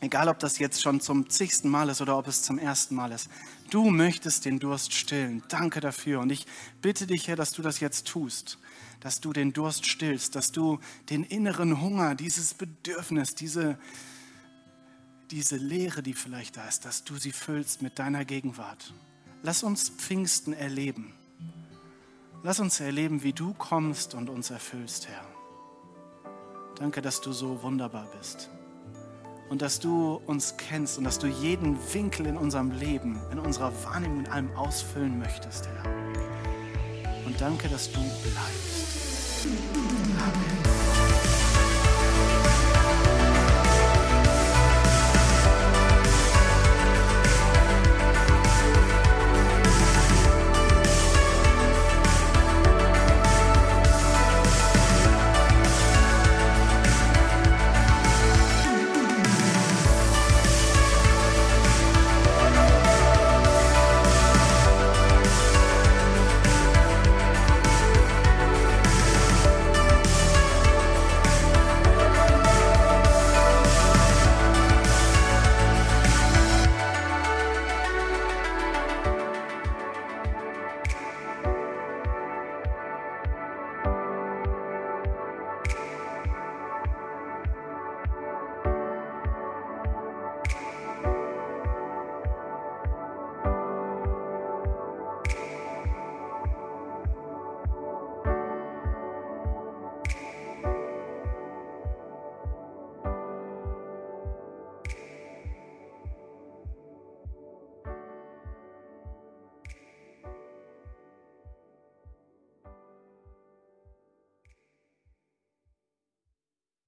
Egal, 0.00 0.26
ob 0.26 0.40
das 0.40 0.58
jetzt 0.58 0.82
schon 0.82 1.00
zum 1.00 1.30
zigsten 1.30 1.68
Mal 1.68 1.88
ist 1.88 2.00
oder 2.00 2.18
ob 2.18 2.26
es 2.26 2.42
zum 2.42 2.58
ersten 2.58 2.96
Mal 2.96 3.12
ist. 3.12 3.30
Du 3.70 3.88
möchtest 3.88 4.44
den 4.44 4.58
Durst 4.58 4.94
stillen. 4.94 5.44
Danke 5.46 5.78
dafür. 5.78 6.18
Und 6.18 6.32
ich 6.32 6.44
bitte 6.80 7.06
dich, 7.06 7.28
Herr, 7.28 7.36
dass 7.36 7.52
du 7.52 7.62
das 7.62 7.78
jetzt 7.78 8.08
tust 8.08 8.58
dass 8.98 9.20
du 9.20 9.32
den 9.32 9.52
Durst 9.52 9.86
stillst, 9.86 10.36
dass 10.36 10.52
du 10.52 10.78
den 11.10 11.24
inneren 11.24 11.80
Hunger, 11.80 12.14
dieses 12.14 12.54
Bedürfnis, 12.54 13.34
diese, 13.34 13.76
diese 15.32 15.56
Leere, 15.56 16.04
die 16.04 16.14
vielleicht 16.14 16.56
da 16.56 16.68
ist, 16.68 16.84
dass 16.84 17.02
du 17.02 17.16
sie 17.16 17.32
füllst 17.32 17.82
mit 17.82 17.98
deiner 17.98 18.24
Gegenwart. 18.24 18.94
Lass 19.42 19.64
uns 19.64 19.88
Pfingsten 19.88 20.52
erleben. 20.52 21.12
Lass 22.44 22.58
uns 22.58 22.80
erleben, 22.80 23.22
wie 23.22 23.32
du 23.32 23.54
kommst 23.54 24.14
und 24.14 24.28
uns 24.28 24.50
erfüllst, 24.50 25.06
Herr. 25.06 25.24
Danke, 26.76 27.00
dass 27.00 27.20
du 27.20 27.30
so 27.30 27.62
wunderbar 27.62 28.08
bist 28.18 28.50
und 29.48 29.62
dass 29.62 29.78
du 29.78 30.20
uns 30.26 30.56
kennst 30.56 30.98
und 30.98 31.04
dass 31.04 31.20
du 31.20 31.28
jeden 31.28 31.78
Winkel 31.94 32.26
in 32.26 32.36
unserem 32.36 32.72
Leben, 32.72 33.20
in 33.30 33.38
unserer 33.38 33.72
Wahrnehmung, 33.84 34.24
in 34.24 34.28
allem 34.28 34.56
ausfüllen 34.56 35.20
möchtest, 35.20 35.68
Herr. 35.68 35.84
Und 37.24 37.40
danke, 37.40 37.68
dass 37.68 37.92
du 37.92 38.00
bleibst. 38.00 39.46